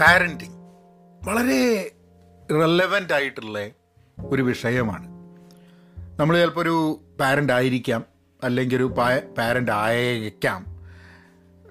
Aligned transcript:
Parenting 0.00 0.54
വളരെ 1.28 1.90
relevant 2.50 3.12
ആയിട്ടുള്ള 3.12 3.68
ഒരു 4.24 4.42
വിഷയമാണ്. 4.42 5.08
നമ്മൾ 6.20 6.40
ചിലപ്പോൾ 6.40 6.60
ഒരു 6.60 7.00
പാരന്റ് 7.20 7.52
ആയിരിക്കാം 7.52 8.04
അല്ലെങ്കിൽ 8.44 8.76
ഒരു 8.76 8.94
പാരന്റ് 9.38 9.72
ആയേക്കാം. 9.72 10.66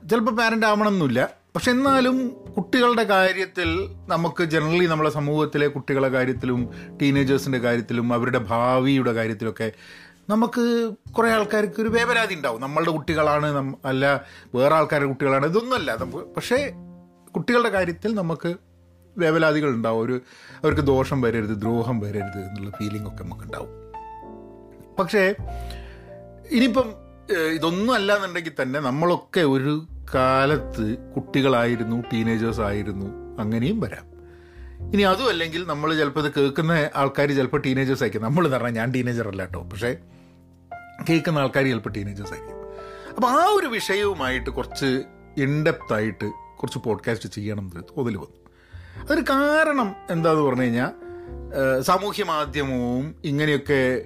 ചിലപ്പോൾ 0.09 0.31
പാരന്റ് 0.31 0.65
ആവണമെന്നില്ല. 0.65 1.29
പക്ഷെ 1.55 1.71
എന്നാലും 1.71 2.45
കുട്ടികളുടെ 2.57 3.03
കാര്യത്തിൽ 3.03 3.89
നമുക്ക് 4.07 4.43
ജനറലി 4.43 4.85
നമ്മളെ 4.85 5.09
സമൂഹത്തിലെ 5.09 5.67
കുട്ടികളുടെ 5.67 6.09
കാര്യത്തിലും 6.09 6.69
ടീനേജേഴ്സിന്റെ 7.01 7.59
കാര്യത്തിലും 7.59 8.13
അവരുടെ 8.13 8.37
ഭാവിയുടെ 8.37 9.11
കാര്യത്തിലൊക്കെ 9.11 9.71
നമുക്ക് 10.29 10.91
കുറേ 11.17 11.29
ആൾക്കാർക്ക് 11.31 11.81
ഒരു 11.81 11.89
വേവരാതി 11.89 12.35
ഉണ്ടാവും. 12.35 12.61
നമ്മളുടെ 12.61 12.91
കുട്ടികളാണ് 12.91 13.75
അല്ല 13.85 14.25
വേറെ 14.55 14.75
ആൾക്കാരുടെ 14.75 15.07
കുട്ടികളാണ്. 15.07 15.45
ഇതൊന്നുമല്ല. 15.45 15.95
നമുക്ക് 15.95 16.25
പക്ഷേ 16.25 16.73
കുട്ടികളുടെ 17.39 17.69
കാര്യത്തിൽ 17.69 18.15
നമുക്ക് 18.15 18.55
വേവലാതികൾ 19.17 19.69
ഉണ്ടാവും. 19.69 20.05
ഒരു 20.05 20.21
അവർക്ക് 20.63 20.81
ദോഷം 20.81 21.21
വരരുത് 21.21 21.61
ദ്രോഹം 21.61 21.99
വരരുത് 21.99 22.39
എന്നുള്ള 22.49 22.69
ഫീലിംഗ് 22.69 23.07
ഒക്കെ 23.07 23.23
നമുക്ക് 23.23 23.43
ഉണ്ടാവും 23.43 23.69
പക്ഷേ 24.99 25.35
ഇനിയിപ്പം 26.51 26.93
ഇതൊന്നും 27.53 27.93
അല്ല 27.93 28.15
എന്നുണ്ടെങ്കിൽ 28.15 28.51
തന്നെ 28.61 28.79
നമ്മളൊക്കെ 28.79 29.41
ഒരു 29.41 29.87
കാലത്ത് 30.15 30.97
കുട്ടികളായിരുന്നു 31.15 32.03
ടീനേജേഴ്സ് 32.13 32.61
ആയിരുന്നു 32.61 33.05
അങ്ങനെയും 33.41 33.79
വരാം. 33.79 34.05
ഇനി 34.93 35.01
അതും 35.01 35.29
അല്ലെങ്കിൽ 35.29 35.67
നമ്മൾ 35.67 35.97
ചിലപ്പോൾ 35.97 36.25
ഇത് 36.25 36.33
കേൾക്കുന്ന 36.37 36.89
ആൾക്കാർ 36.95 37.31
ചിലപ്പോൾ 37.31 37.61
ടീനേജേഴ്സ് 37.61 38.03
ആയിരിക്കും. 38.03 38.23
നമ്മൾ 38.23 38.45
എന്ന് 38.45 38.57
പറഞ്ഞാൽ 38.57 38.73
ഞാൻ 38.73 38.91
ടീനേജർ 38.91 39.27
അല്ല 39.27 39.41
കേട്ടോ. 39.45 39.63
പക്ഷേ 39.63 39.95
കേൾക്കുന്ന 41.09 41.39
ആൾക്കാർ 41.39 41.63
ചിലപ്പോൾ 41.63 41.89
ടീനേജേഴ്സ് 41.89 42.33
ആയിരിക്കും. 42.33 42.57
അപ്പോൾ 43.15 43.27
ആ 43.27 43.45
ഒരു 43.45 43.67
വിഷയവുമായിട്ട് 43.67 44.49
കുറച്ച് 44.49 45.03
ഇൻഡെപ്ത് 45.37 45.93
ആയിട്ട് 45.93 46.31
കുറച്ച് 46.59 46.79
പോഡ്കാസ്റ്റ് 46.79 47.29
ചെയ്യണം 47.29 47.61
എന്ന് 47.61 47.83
തോതിൽ 47.97 48.17
വന്നു. 48.17 48.49
അതൊരു 49.03 49.21
കാരണം 49.21 49.95
എന്താന്ന് 50.09 50.41
പറഞ്ഞു 50.41 50.61
കഴിഞ്ഞാൽ 50.61 50.91
സാമൂഹ്യ 51.81 52.23
മാധ്യമവും 52.23 53.15
ഇങ്ങനെയൊക്കെ 53.23 54.01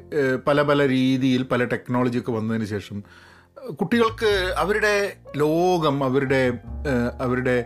പല 0.47 0.61
പല 0.61 0.87
രീതിയിൽ 0.87 1.43
പല 1.43 1.63
ടെക്നോളജിയൊക്കെ 1.63 2.31
വന്നതിന് 2.31 2.65
ശേഷം 2.65 3.03
കുട്ടികൾക്ക് 3.71 4.53
അവരുടെ 4.57 5.17
ലോകം 5.35 6.03
അവരുടെ 6.03 6.59
അവരുടെ 7.21 7.65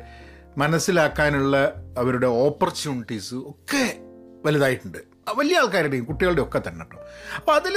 മനസ്സിലാക്കാനുള്ള 0.57 1.73
അവരുടെ 1.97 2.27
ഓപ്പർച്യൂണിറ്റീസ് 2.27 3.35
ഒക്കെ 3.35 3.97
വലുതായിട്ടുണ്ട്. 4.45 4.97
വലിയ 5.37 5.57
ആൾക്കാരുടെയും 5.59 6.05
കുട്ടികളുടെ 6.05 6.41
ഒക്കെ 6.41 6.61
തന്നെ 6.67 6.85
കേട്ടോ. 6.85 6.97
അപ്പോൾ 7.35 7.55
അതിൽ 7.55 7.75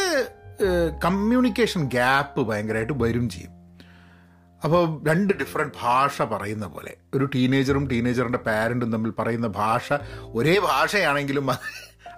കമ്മ്യൂണിക്കേഷൻ 1.04 1.88
ഗ്യാപ്പ് 1.88 2.42
ഭയങ്കരമായിട്ട് 2.42 2.92
വരും 2.96 3.28
ചെയ്യും. 3.28 3.59
അപ്പോൾ 4.64 4.82
രണ്ട് 5.08 5.32
ഡിഫറെന്റ് 5.34 5.74
ഭാഷ 5.82 6.22
പറയുന്ന 6.22 6.66
പോലെ. 6.66 6.92
ഒരു 7.14 7.24
ടീനേജറും 7.34 7.84
ടീനേജറിന്റെ 7.88 8.38
പാരന്റും 8.38 8.92
തമ്മിൽ 8.92 9.12
പറയുന്ന 9.18 9.46
ഭാഷ 9.46 9.92
ഒരേ 10.34 10.58
ഭാഷയാണെങ്കിലും 10.58 11.46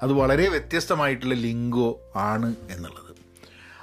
അത് 0.02 0.12
വളരെ 0.12 0.48
വ്യത്യസ്തമായിട്ടുള്ള 0.48 1.34
ലിംഗോ 1.34 2.00
ആണ് 2.16 2.54
എന്നുള്ളത്. 2.70 3.12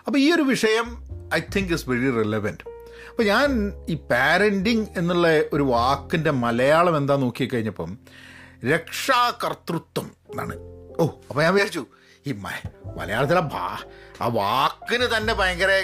അപ്പോൾ 0.08 0.20
ഈ 0.20 0.32
ഒരു 0.34 0.42
വിഷയം 0.42 0.88
I 1.34 1.40
think 1.56 1.74
is 1.74 1.90
very 1.90 2.10
relevant 2.12 2.66
അപ്പോൾ 3.10 3.24
ഞാൻ 3.24 3.50
ഈ 3.90 3.96
പാരന്റിങ് 4.12 4.86
എന്നുള്ള 4.98 5.28
ഒരു 5.54 5.64
വാക്കിന്റെ 5.64 6.32
മലയാളം 6.32 6.98
എന്താ 6.98 7.16
നോക്കിക്കഴിഞ്ഞപ്പം 7.16 7.98
രക്ഷാകർത്തൃത്വം 8.73 10.08
എന്നാണ്. 10.32 10.56
ഓ 11.00 11.06
അപ്പോൾ 11.30 11.42
ഞാൻ 11.44 11.54
വിചാരിച്ചു 11.54 11.86
ഈ 12.28 12.32
മലയാളത്തിലെ 12.98 13.42
ഭാ 13.42 13.66
ആ 14.22 14.28
വാക്കിന് 14.28 15.08
തന്നെ 15.17 15.34
ഭയങ്കര 15.34 15.84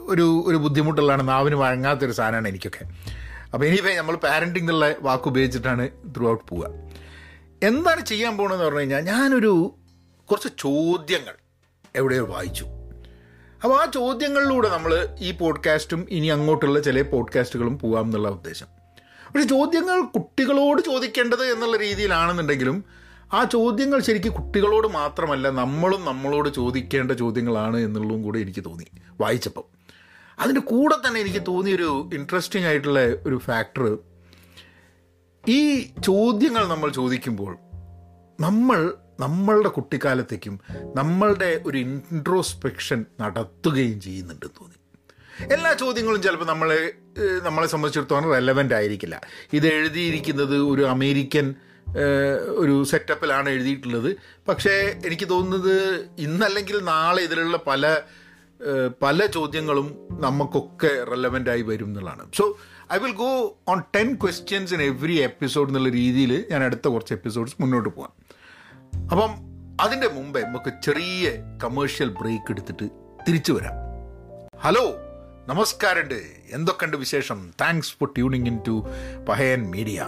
ഒരു 0.00 0.44
ഒരു 0.46 0.56
ബുദ്ധിമുട്ടുള്ളതാണ്. 0.56 1.28
നാവിന് 1.28 1.54
വഴങ്ങാത്തൊരു 1.54 2.12
സാധനമാണ് 2.12 2.48
എനിക്കൊക്കെ. 2.48 2.84
അപ്പോൾ 3.54 3.66
ഇനിയിപ്പോൾ 3.66 3.94
നമ്മൾ 3.96 4.16
പാരന്റിംഗ് 4.16 4.60
എന്നുള്ള 4.60 4.94
വാക്ക് 5.00 5.28
ഉപയോഗിച്ചിട്ടാണ് 5.28 5.88
ത്രൂ 5.88 6.30
ഔട്ട് 6.30 6.44
പോവുക. 6.48 6.68
എന്താണ് 7.62 8.06
ചെയ്യാൻ 8.06 8.36
പോകണമെന്ന് 8.36 8.64
പറഞ്ഞു 8.64 8.78
കഴിഞ്ഞാൽ 8.78 9.00
ഞാനൊരു 9.00 9.74
കുറച്ച് 10.30 10.48
ചോദ്യങ്ങൾ 10.58 11.34
എവിടെയോ 11.96 12.26
വായിച്ചു. 12.26 12.64
അപ്പോൾ 13.64 13.82
ആ 13.82 13.90
ചോദ്യങ്ങളിലൂടെ 13.90 14.68
നമ്മൾ 14.68 15.16
ഈ 15.20 15.32
പോഡ്കാസ്റ്റും 15.32 16.06
ഇനി 16.10 16.26
അങ്ങോട്ടുള്ള 16.26 16.80
ചില 16.80 17.02
പോഡ്കാസ്റ്റുകളും 17.02 17.78
പോകാം 17.78 18.04
എന്നുള്ള 18.04 18.28
ഉദ്ദേശം. 18.28 18.66
പക്ഷെ 19.34 19.48
ചോദ്യങ്ങൾ 19.48 20.00
കുട്ടികളോട് 20.00 20.82
ചോദിക്കേണ്ടത് 20.82 21.44
എന്നുള്ള 21.52 21.76
രീതിയിലാണെന്നുണ്ടെങ്കിലും 21.76 22.84
ആ 23.32 23.44
ചോദ്യങ്ങൾ 23.44 24.00
ശരിക്കും 24.00 24.32
കുട്ടികളോട് 24.32 24.88
മാത്രമല്ല 24.88 25.50
നമ്മളും 25.50 26.04
നമ്മളോട് 26.04 26.48
ചോദിക്കേണ്ട 26.48 27.12
ചോദ്യങ്ങളാണ് 27.12 27.76
എന്നുള്ളതും 27.76 28.22
കൂടെ 28.22 28.38
എനിക്ക് 28.38 28.64
തോന്നി 28.64 28.84
വായിച്ചപ്പം. 29.20 29.64
അതിന്റെ 30.38 30.60
കൂടെ 30.60 30.96
തന്നെ 30.96 31.20
എനിക്ക് 31.20 31.42
തോന്നിയൊരു 31.48 32.10
ഇൻട്രസ്റ്റിംഗ് 32.14 32.66
ആയിട്ടുള്ള 32.66 33.00
ഒരു 33.26 33.36
ഫാക്ടർ 33.36 33.98
ഈ 35.48 35.60
ചോദ്യങ്ങൾ 36.04 36.66
നമ്മൾ 36.66 36.90
ചോദിക്കുമ്പോൾ 36.90 37.58
നമ്മൾ 38.40 38.94
നമ്മളുടെ 39.20 39.68
കുട്ടിക്കാലത്തേക്കും 39.68 40.60
നമ്മളുടെ 40.96 41.60
ഒരു 41.66 41.78
ഇൻട്രോസ്പെക്ഷൻ 41.78 43.04
നടത്തുകയും 43.20 44.00
ചെയ്യുന്നുണ്ടെന്ന് 44.00 44.54
തോന്നി. 44.60 44.78
എല്ലാ 45.54 45.72
ചോദ്യങ്ങളും 45.72 46.22
ചിലപ്പോൾ 46.22 46.44
നമ്മളെ 46.44 46.92
നമ്മളെ 47.42 47.66
സംബന്ധിച്ചിടത്തോളം 47.66 48.32
റെലവന്റ് 48.32 48.74
ആയിരിക്കില്ല. 48.74 49.20
ഇത് 49.52 49.66
എഴുതിയിരിക്കുന്നത് 49.66 50.56
ഒരു 50.56 50.82
അമേരിക്കൻ 50.82 51.54
ഒരു 52.48 52.84
സെറ്റപ്പിലാണ് 52.84 53.48
എഴുതിയിട്ടുള്ളത്. 53.48 54.16
പക്ഷേ 54.48 55.00
എനിക്ക് 55.06 55.28
തോന്നുന്നത് 55.28 56.06
ഇന്നല്ലെങ്കിൽ 56.18 56.78
നാളെ 56.78 57.22
ഇതിലുള്ള 57.22 57.58
പല 57.66 57.96
പല 59.02 59.26
ചോദ്യങ്ങളും 59.26 60.08
നമുക്കൊക്കെ 60.10 61.04
റെലവെന്റ് 61.04 61.50
ആയി 61.50 61.62
വരും 61.62 61.84
എന്നുള്ളതാണ്. 61.84 62.26
So 62.34 62.58
I 62.92 62.98
will 62.98 63.12
go 63.12 63.58
on 63.68 63.80
ten 63.80 64.14
questions 64.14 64.74
in 64.74 64.82
every 64.82 65.14
episode 65.14 65.68
എന്നുള്ള 65.68 65.88
രീതിയിൽ 65.88 66.44
ഞാൻ 66.50 66.64
അടുത്ത 66.64 66.88
കുറച്ച് 66.88 67.14
എപ്പിസോഡ്സ് 67.14 67.56
മുന്നോട്ട് 67.60 67.88
പോകാം 67.88 68.12
അപ്പം 69.10 69.30
അതിന്റെ 69.80 70.08
മുമ്പേ 70.08 70.40
നമുക്ക് 70.40 70.72
ചെറിയ 70.82 71.30
കമേഴ്ഷ്യൽ 71.64 72.08
ബ്രേക്ക് 72.08 72.50
എടുത്തിട്ട് 72.50 72.88
തിരിച്ചു 73.28 73.52
വരാം. 73.52 73.72
ഹലോ 74.60 74.94
നമസ്കാരമുണ്ട് 75.46 76.22
എന്തൊക്കെയുണ്ട് 76.50 76.96
വിശേഷം? 76.96 77.52
Thanks 77.60 77.92
for 77.92 78.08
tuning 78.08 78.46
in 78.46 78.58
to 78.68 78.86
Pahayan 79.28 79.70
media 79.70 80.00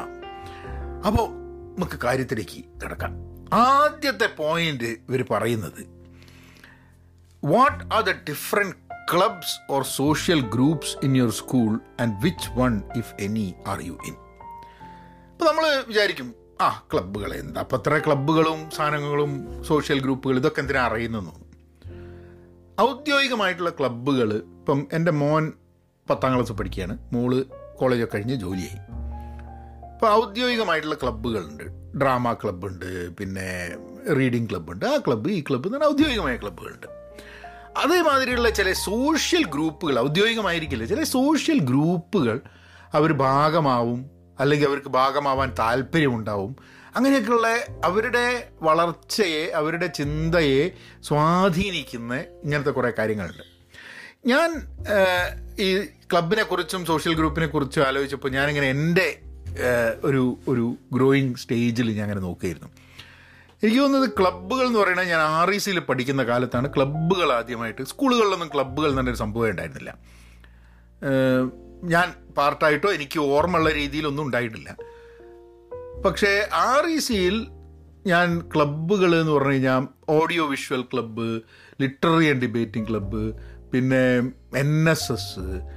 അപ്പോൾ 1.06 1.44
നമുക്ക് 1.79 1.99
കാര്യത്തിലേക്ക് 1.99 2.65
കിടക്കാം. 2.83 3.12
ആദ്യത്തെ 3.53 4.27
പോയിന്റ് 4.27 4.85
ഇവർ 4.85 5.25
പറയുന്നത് 5.31 5.83
what 7.45 7.95
are 7.95 8.03
the 8.03 8.11
different 8.11 8.77
clubs 9.12 9.73
or 9.73 9.83
social 9.83 10.41
groups 10.41 10.97
in 11.05 11.17
your 11.17 11.31
school 11.31 11.81
and 12.01 12.15
which 12.23 12.51
one 12.59 12.83
if 12.97 13.15
any 13.21 13.55
are 13.67 13.81
you 13.81 13.99
in 14.07 14.15
അപ്പോൾ 15.33 15.45
നമ്മൾ 15.45 15.85
വിചാരിക്കും 15.89 16.35
ആ 16.61 16.83
ക്ലബ്ബുകൾ 16.93 17.35
എന്താ? 17.35 17.61
അപ്പോൾ 17.61 17.77
അത്ര 17.77 17.99
ക്ലബ്ബുകളും 17.99 18.71
സാധനങ്ങളും 18.71 19.62
സോഷ്യൽ 19.62 20.01
ഗ്രൂപ്പുകൾ 20.01 20.37
ഇതൊക്കെ 20.37 20.61
എന്തിനാ 20.61 20.87
അറിയുന്നു 20.87 21.33
ഔദ്യോഗികമായിട്ടുള്ള 22.81 23.71
ക്ലബ്ബുകൾ 23.71 24.35
ഇപ്പം 24.35 24.89
എന്റെ 24.93 25.11
മോൻ 25.11 25.53
പത്താം 26.11 26.35
ക്ലാസ് 26.35 26.53
പഠിക്കുകയാണ്. 26.53 26.99
മോൾ 27.12 27.45
കോളേജൊക്കെ 27.79 28.17
കഴിഞ്ഞ് 28.17 28.35
ജോലിയായി. 28.35 29.03
ഇപ്പോൾ 30.04 30.25
ഔദ്യോഗികമായിട്ടുള്ള 30.25 30.94
ക്ലബ്ബുകളുണ്ട്. 30.94 31.62
ഡ്രാമ 31.98 32.32
ക്ലബ്ബുണ്ട് 32.32 33.10
പിന്നെ 33.10 33.76
റീഡിംഗ് 34.16 34.50
ക്ലബ്ബുണ്ട്. 34.50 34.84
ആ 34.84 34.97
ക്ലബ്ബ് 34.97 35.31
ഈ 35.31 35.41
ക്ലബ്ബ് 35.41 35.69
എന്ന് 35.69 35.78
പറഞ്ഞാൽ 35.78 35.92
ഔദ്യോഗികമായ 35.92 36.37
ക്ലബ്ബുകളുണ്ട്. 36.37 36.87
അതേമാതിരിയുള്ള 37.78 38.50
ചില 38.50 38.72
സോഷ്യൽ 38.72 39.44
ഗ്രൂപ്പുകൾ 39.44 39.98
ഔദ്യോഗികമായിരിക്കില്ല 39.98 40.84
ചില 40.84 41.03
സോഷ്യൽ 41.03 41.59
ഗ്രൂപ്പുകൾ 41.59 42.41
അവർ 42.94 43.12
ഭാഗമാവും 43.12 44.10
അല്ലെങ്കിൽ 44.41 44.69
അവർക്ക് 44.69 44.88
ഭാഗമാവാൻ 44.88 45.54
താല്പര്യമുണ്ടാവും. 45.59 46.56
അങ്ങനെയൊക്കെയുള്ള 46.97 47.48
അവരുടെ 47.84 48.48
വളർച്ചയെ 48.62 49.50
അവരുടെ 49.54 49.87
ചിന്തയെ 49.87 50.70
സ്വാധീനിക്കുന്ന 51.03 52.14
ഇങ്ങനത്തെ 52.16 52.70
കുറേ 52.70 52.93
കാര്യങ്ങളുണ്ട്. 52.98 53.44
ഞാൻ 54.26 54.50
ഈ 55.59 55.82
ക്ലബിനെ 56.12 56.43
കുറിച്ചും 56.43 56.87
സോഷ്യൽ 56.87 57.14
ഗ്രൂപ്പിനെ 57.14 57.47
കുറിച്ചും 57.47 57.82
ആലോചിച്ചപ്പോൾ 57.82 58.28
ഞാനിങ്ങനെ 58.28 58.70
എന്റെ 58.70 59.20
ഒരു 60.04 60.38
ഒരു 60.48 60.76
ഗ്രോയിങ് 60.92 61.34
സ്റ്റേജിൽ 61.34 61.90
ഞാൻ 61.90 62.02
അങ്ങനെ 62.02 62.20
നോക്കുകയായിരുന്നു 62.20 62.69
എനിക്ക് 63.62 63.82
തോന്നുന്നത് 63.82 64.11
ക്ലബ്ബുകൾ 64.20 64.67
എന്ന് 64.67 64.79
പറയുന്നത് 64.79 65.08
ഞാൻ 65.08 65.20
ആർ 65.20 65.50
ഇ 65.50 65.58
സിയിൽ 65.58 65.79
പഠിക്കുന്ന 65.79 66.23
കാലത്താണ് 66.23 66.75
ക്ലബ്ബുകൾ 66.76 67.32
ആദ്യമായിട്ട് 67.32 67.82
സ്കൂളുകളിലൊന്നും 67.82 68.50
ക്ലബ്ബുകൾ 68.55 68.90
എന്നൊരു 68.90 69.17
സംഭവം 69.17 69.50
ഉണ്ടായിരുന്നില്ല. 69.50 69.99
ഞാൻ 71.84 72.12
പാർട്ടായിട്ടോ 72.38 72.93
എനിക്ക് 72.93 73.20
ഓർമ്മയുള്ള 73.20 73.70
രീതിയിലൊന്നും 73.73 74.25
ഉണ്ടായിട്ടില്ല. 74.26 74.76
പക്ഷേ 76.05 76.49
ആർ 76.52 76.87
ഇ 76.87 76.99
സിയിൽ 76.99 77.46
ഞാൻ 78.06 78.40
ക്ലബ്ബുകൾ 78.55 79.20
എന്ന് 79.20 79.32
പറഞ്ഞു 79.32 79.52
കഴിഞ്ഞാൽ 79.52 79.87
audio 80.08 80.46
visual 80.46 80.82
club 80.82 81.40
literary 81.81 82.26
and 82.29 82.40
debating 82.40 82.88
club 82.88 83.32
പിന്നെ 83.73 84.32
എൻ 84.58 84.90
എസ് 84.90 85.12
എസ് 85.12 85.74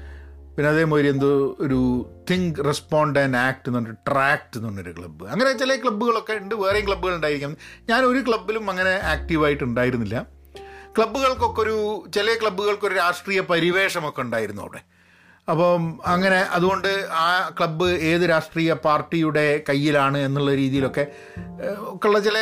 പിന്നെ 0.57 0.69
അതേമാതിരി 0.71 1.07
എന്തോ 1.07 1.27
ഒരു 1.59 1.80
തിങ്ക് 2.31 2.65
റെസ്പോണ്ട് 2.65 3.19
ആൻഡ് 3.19 3.38
ആക്ട് 3.38 3.69
എന്ന് 3.69 3.80
പറഞ്ഞിട്ട് 3.80 4.12
ട്രാക്ട് 4.12 4.56
എന്ന് 4.56 4.68
പറഞ്ഞൊരു 4.68 4.92
ക്ലബ്ബ് 5.00 5.27
അങ്ങനെ 5.27 5.57
ചില 5.57 5.75
ക്ലബ്ബുകളൊക്കെ 5.75 6.33
ഉണ്ട്. 6.33 6.56
വേറെയും 6.56 6.88
ക്ലബ്ബുകൾ 6.88 7.15
ഉണ്ടായിരിക്കാം. 7.15 7.57
ഞാൻ 7.89 8.04
ഒരു 8.04 8.24
ക്ലബ്ബിലും 8.27 8.69
അങ്ങനെ 8.69 8.89
ആക്റ്റീവായിട്ട് 8.89 9.63
ഉണ്ടായിരുന്നില്ല. 9.63 10.25
ക്ലബ്ബുകൾക്കൊക്കെ 10.98 11.62
ഒരു 11.62 12.04
ചില 12.15 12.33
ക്ലബ്ബുകൾക്കൊരു 12.42 12.95
രാഷ്ട്രീയ 12.95 13.42
പരിവേഷമൊക്കെ 13.42 14.21
ഉണ്ടായിരുന്നു 14.21 14.62
അവിടെ. 14.62 14.81
അപ്പം 15.51 16.00
അങ്ങനെ 16.06 16.36
അതുകൊണ്ട് 16.36 17.07
ആ 17.12 17.50
ക്ലബ്ബ് 17.59 17.89
ഏത് 17.89 18.30
രാഷ്ട്രീയ 18.30 18.74
പാർട്ടിയുടെ 18.74 19.63
കയ്യിലാണ് 19.69 20.18
എന്നുള്ള 20.18 20.56
രീതിയിലൊക്കെ 20.56 21.07
ഒക്കെ 21.42 21.95
ഒക്കെയുള്ള 21.95 22.19
ചില 22.19 22.38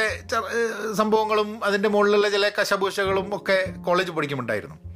സംഭവങ്ങളും 0.93 1.63
അതിന്റെ 1.63 1.89
മുകളിലുള്ള 1.89 2.29
ചില 2.29 2.51
കശപൂശകളും 2.61 3.35
ഒക്കെ 3.35 3.73
കോളേജ് 3.85 4.11
പഠിക്കുമുണ്ടായിരുന്നു 4.11 4.94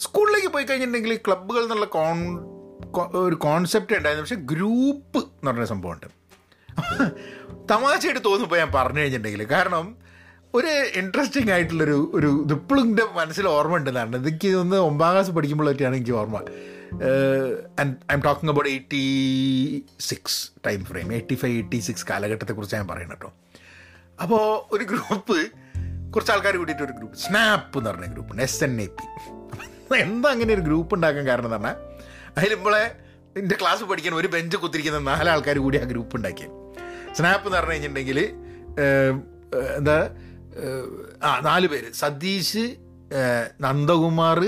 സ്കൂളിലേക്ക് 0.00 0.48
പോയി 0.48 0.64
കഴിഞ്ഞിട്ടുണ്ടെങ്കിൽ 0.64 1.16
ക്ലബ്ബുകൾ 1.26 1.62
എന്നുള്ള 1.62 1.86
കോൺ 1.86 2.18
ഒരു 3.14 3.34
കോൺസെപ്റ്റ് 3.34 3.96
ഉണ്ടായിരുന്നു. 3.96 4.22
പക്ഷേ 4.22 4.56
ഗ്രൂപ്പ് 4.56 5.18
എന്ന് 5.18 5.50
പറഞ്ഞ 5.50 5.64
സംഭവമുണ്ട്. 5.64 6.06
തമാശയായിട്ട് 7.70 8.24
തോന്നിപ്പോൾ 8.24 8.56
ഞാൻ 8.56 8.70
പറഞ്ഞു 8.74 9.00
കഴിഞ്ഞിട്ടുണ്ടെങ്കിൽ. 9.00 9.44
കാരണം 9.50 9.96
ഒരു 10.54 10.66
ഇൻട്രസ്റ്റിംഗ് 10.98 11.50
ആയിട്ടുള്ളൊരു 11.52 12.10
ഒരു 12.14 12.42
ഇതിപ്പോഴും 12.44 12.82
എന്റെ 12.82 13.04
മനസ്സിൽ 13.14 13.48
ഓർമ്മ 13.48 13.76
ഉണ്ടെന്നാണ്. 13.76 14.16
എനിക്ക് 14.16 14.48
ഒന്ന് 14.48 14.76
ഒമ്പതാം 14.76 15.12
ക്ലാസ് 15.12 15.30
പഠിക്കുമ്പോഴൊക്കെയാണ് 15.30 15.96
എനിക്ക് 15.96 16.12
ഓർമ്മ. 16.12 16.36
And 17.80 17.96
I'm 18.14 18.20
talking 18.20 18.52
about 18.52 18.70
eighty 18.70 19.04
six 20.00 20.50
time 20.66 20.84
frame 20.84 21.12
eighty 21.12 21.34
five 21.34 21.56
eighty 21.56 21.78
six 21.78 22.06
കാലഘട്ടത്തെക്കുറിച്ച് 22.10 22.76
ഞാൻ 22.76 22.88
പറയുന്നത് 22.88 23.18
കേട്ടോ. 23.18 23.32
അപ്പോൾ 24.22 24.74
ഒരു 24.74 24.84
ഗ്രൂപ്പ് 24.84 25.38
കുറച്ച് 26.12 26.32
ആൾക്കാർ 26.32 26.56
കൂട്ടിയിട്ട് 26.56 26.84
ഒരു 26.84 26.92
ഗ്രൂപ്പ്. 26.92 27.16
സ്നാപ്പ് 27.16 27.78
എന്ന് 27.78 27.90
പറഞ്ഞ 27.90 28.12
group. 28.12 28.40
S 28.40 28.64
N 28.64 28.80
A 28.80 28.86
P 28.86 29.39
എന്താ 29.96 30.30
അങ്ങനെ 30.30 30.54
ഒരു 30.54 30.60
ഗ്രൂപ്പ് 30.60 30.94
ഉണ്ടാക്കാൻ 30.94 31.26
കാരണം 31.26 31.44
എന്ന് 31.44 31.56
പറഞ്ഞാൽ 31.56 31.76
അതിലിപ്പോളെ 32.38 32.96
എന്റെ 33.36 33.56
ക്ലാസ് 33.60 33.84
പഠിക്കാൻ 33.84 34.14
ഒരു 34.14 34.28
ബെഞ്ച് 34.28 34.56
കുത്തിരിക്കുന്ന 34.56 34.98
നാലാൾക്കാർ 34.98 35.58
കൂടി 35.58 35.78
ആ 35.78 35.84
ഗ്രൂപ്പ് 35.84 36.16
ഉണ്ടാക്കി 36.16 36.46
സ്നാപ്പ് 37.16 37.46
എന്ന് 37.46 37.58
പറഞ്ഞു 37.58 37.72
കഴിഞ്ഞിട്ടുണ്ടെങ്കിൽ 37.72 38.18
എന്താ 39.76 40.10
ആ 41.24 41.40
നാല് 41.40 41.66
പേര്. 41.66 41.92
സതീഷ് 41.92 42.76
നന്ദകുമാർ 43.60 44.40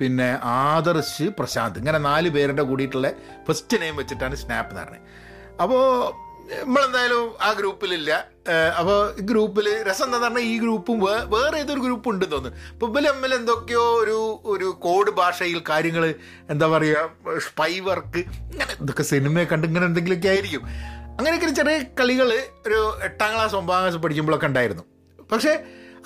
പിന്നെ 0.00 0.38
ആദർശ് 0.42 1.22
പ്രശാന്ത്. 1.22 1.78
ഇങ്ങനെ 1.78 1.98
നാല് 1.98 2.28
പേരുടെ 2.28 2.62
കൂടിയിട്ടുള്ള 2.62 3.12
ഫസ്റ്റ് 3.48 3.80
നെയിം 3.80 3.96
വെച്ചിട്ടാണ് 3.96 4.34
സ്നാപ്പ് 4.34 4.70
എന്ന് 4.70 4.82
പറഞ്ഞത് 4.82 5.02
അപ്പോൾ 5.62 5.82
നമ്മളെന്തായാലും 6.54 7.22
ആ 7.46 7.48
ഗ്രൂപ്പിലില്ല. 7.52 8.10
അപ്പോൾ 8.78 8.98
ഗ്രൂപ്പിൽ 9.30 9.68
രസം 9.88 10.04
എന്താന്ന് 10.04 10.26
പറഞ്ഞാൽ 10.26 10.44
ഈ 10.50 10.58
ഗ്രൂപ്പും 10.64 10.98
വേറെ 11.34 11.56
ഏതൊരു 11.62 11.80
ഗ്രൂപ്പ് 11.86 12.08
ഉണ്ടെന്ന് 12.10 12.34
തോന്നുന്നു. 12.34 12.58
ഇപ്പോൾ 12.72 12.90
ഇവർ 12.90 13.04
തമ്മിൽ 13.08 13.34
എന്തൊക്കെയോ 13.34 13.84
ഒരു 14.02 14.18
ഒരു 14.54 14.68
കോഡ് 14.84 15.10
ഭാഷയിൽ 15.20 15.58
കാര്യങ്ങൾ 15.70 16.04
എന്താ 16.50 16.66
പറയുക 16.74 17.38
സ്പൈ 17.48 17.72
വർക്ക് 17.88 18.22
ഇങ്ങനെ 18.52 18.72
ഇതൊക്കെ 18.82 19.06
സിനിമയെ 19.12 19.46
കണ്ട് 19.52 19.66
ഇങ്ങനെ 19.66 19.86
എന്തെങ്കിലുമൊക്കെ 19.86 20.28
ആയിരിക്കും. 20.34 20.62
അങ്ങനെയൊക്കെ 21.18 21.50
ചെറിയ 21.60 21.76
കളികൾ 22.00 22.30
ഒരു 22.66 22.80
എട്ടാം 23.08 23.30
ക്ലാസ് 23.34 23.56
ഒമ്പതാം 23.60 23.82
ക്ലാസ് 23.82 24.00
പഠിക്കുമ്പോഴൊക്കെ 24.04 24.46
ഉണ്ടായിരുന്നു. 24.46 24.84
പക്ഷേ 25.32 25.54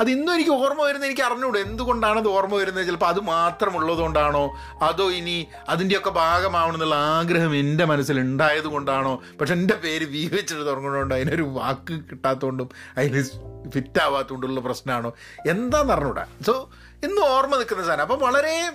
അത് 0.01 0.11
ഇന്നും 0.11 0.35
എനിക്ക് 0.35 0.51
ഓർമ്മ 0.51 0.83
വരുന്നത് 0.83 1.11
എനിക്ക് 1.11 1.23
അറിഞ്ഞൂടെ. 1.23 1.59
എന്തുകൊണ്ടാണ് 1.59 2.19
അത് 2.19 2.29
ഓർമ്മ 2.29 2.57
വരുന്നത്? 2.57 2.87
ചിലപ്പോൾ 2.87 3.07
അത് 3.07 3.21
മാത്രമുള്ളതുകൊണ്ടാണോ? 3.21 4.45
അതോ 4.83 5.11
ഇനി 5.11 5.47
അതിന്റെയൊക്കെ 5.69 6.11
ഭാഗമാവണമെന്നുള്ള 6.11 6.95
ആഗ്രഹം 6.95 7.57
എന്റെ 7.57 7.85
മനസ്സിൽ 7.85 8.21
ഉണ്ടായത് 8.21 8.65
കൊണ്ടാണോ? 8.65 9.23
പക്ഷെ 9.41 9.55
എന്റെ 9.55 9.75
പേര് 9.75 10.05
വി 10.05 10.27
തുടങ്ങുന്നതുകൊണ്ട് 10.27 11.15
അതിനൊരു 11.15 11.43
വാക്ക് 11.43 12.01
കിട്ടാത്തതുകൊണ്ടും 12.11 12.71
അതിന് 12.97 13.23
ഫിറ്റ് 13.71 14.03
ആവാത്തതുകൊണ്ടുള്ള 14.03 14.61
പ്രശ്നമാണോ? 14.61 15.13
എന്താണെന്ന് 15.49 15.93
അറിഞ്ഞൂടാ. 15.93 16.27
സോ 16.47 16.71
ഇന്നും 17.05 17.25
ഓർമ്മ 17.25 17.57
നിൽക്കുന്ന 17.57 17.85
സാധനം. 17.85 18.03
അപ്പം 18.03 18.21
വളരെ 18.21 18.73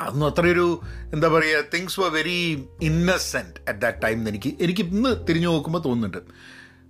അന്ന് 0.00 0.26
അത്രയൊരു 0.26 0.80
എന്താ 1.12 1.28
പറയുക 1.28 1.64
things 1.74 2.00
were 2.00 2.12
very 2.12 2.64
innocent 2.82 3.60
at 3.68 3.78
that 3.78 3.98
time 4.04 4.28
എനിക്ക് 4.28 4.50
എനിക്ക് 4.60 4.80
ഇന്ന് 4.80 5.26
തിരിഞ്ഞു 5.28 5.48
നോക്കുമ്പോൾ 5.48 5.78
തോന്നുന്നുണ്ട്. 5.78 6.18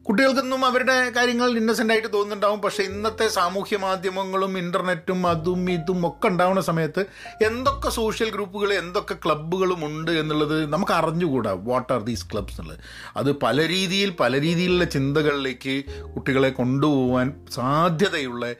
കുട്ടികൾക്കൊന്നും 0.07 0.65
അവരുടെ 0.65 1.11
കാര്യങ്ങൾ 1.11 1.59
ഇന്നസെന്റ് 1.59 1.93
ആയിട്ട് 1.93 2.09
തോന്നുന്നുണ്ടാവും. 2.13 2.61
പക്ഷേ 2.61 2.83
ഇന്നത്തെ 2.83 3.29
സാമൂഹ്യ 3.29 3.77
മാധ്യമങ്ങളും 3.77 4.59
ഇന്റർനെറ്റും 4.59 5.27
അതും 5.27 5.71
ഇതും 5.71 6.09
ഒക്കെ 6.09 6.29
ഉണ്ടാവുന്ന 6.29 6.61
സമയത്ത് 6.61 7.07
എന്തൊക്കെ 7.45 7.89
സോഷ്യൽ 7.89 8.31
ഗ്രൂപ്പുകൾ 8.31 8.73
എന്തൊക്കെ 8.73 9.15
ക്ലബ്ബുകളും 9.15 9.87
ഉണ്ട് 9.87 10.11
എന്നുള്ളത് 10.11 10.73
നമുക്ക് 10.73 10.93
അറിഞ്ഞുകൂടാ. 10.93 11.53
വാട്ട് 11.53 11.93
ആർ 11.93 12.03
ദീസ് 12.03 12.27
ക്ലബ്സ് 12.33 12.61
എന്നുള്ളത്. 12.61 12.79
അത് 13.17 13.33
പല 13.33 13.69
രീതിയിൽ 13.69 14.11
പല 14.21 14.41
രീതിയിലുള്ള 14.41 14.85
ചിന്തകളിലേക്ക് 14.85 15.85
കുട്ടികളെ 16.17 16.51
കൊണ്ടുപോകാൻ 16.51 17.47
സാധ്യതയുള്ള 17.51 18.55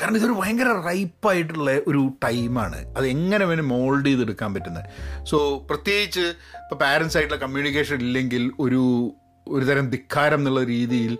കാരണം 0.00 0.16
ഇതൊരു 0.16 0.32
ഭയങ്കര 0.32 0.70
റൈപ്പായിട്ടുള്ള 0.86 1.70
ഒരു 1.86 2.10
ടൈമാണ് 2.24 2.96
അത് 2.96 3.06
എങ്ങനെ 3.06 3.44
വേണം 3.44 3.68
മോൾഡ് 3.68 4.06
ചെയ്തെടുക്കാൻ 4.06 4.54
പറ്റുന്നത്. 4.54 4.84
സോ 5.24 5.66
പ്രത്യേകിച്ച് 5.70 6.24
ഇപ്പോൾ 6.62 6.74
പാരൻസ് 6.74 7.16
ആയിട്ടുള്ള 7.16 7.40
കമ്മ്യൂണിക്കേഷൻ 7.42 7.96
ഇല്ലെങ്കിൽ 7.96 8.52
ഒരു 8.60 9.12
ഒരു 9.48 9.64
തരം 9.64 9.90
ധിക്കാരം 9.90 10.38
എന്നുള്ള 10.38 10.64
രീതിയിൽ 10.64 11.18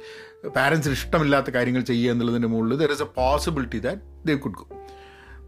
പാരൻസിന് 0.57 0.95
ഇഷ്ടമില്ലാത്ത 0.95 1.51
കാര്യങ്ങൾ 1.51 1.81
ചെയ്യുക 1.81 2.13
എന്നുള്ളതിന്റെ 2.13 2.49
മുകളിൽ 2.49 2.77
there 2.77 2.91
is 2.91 3.03
a 3.03 3.07
possibility 3.15 3.79
that 3.79 4.01
they 4.27 4.35
could 4.35 4.53
go 4.53 4.85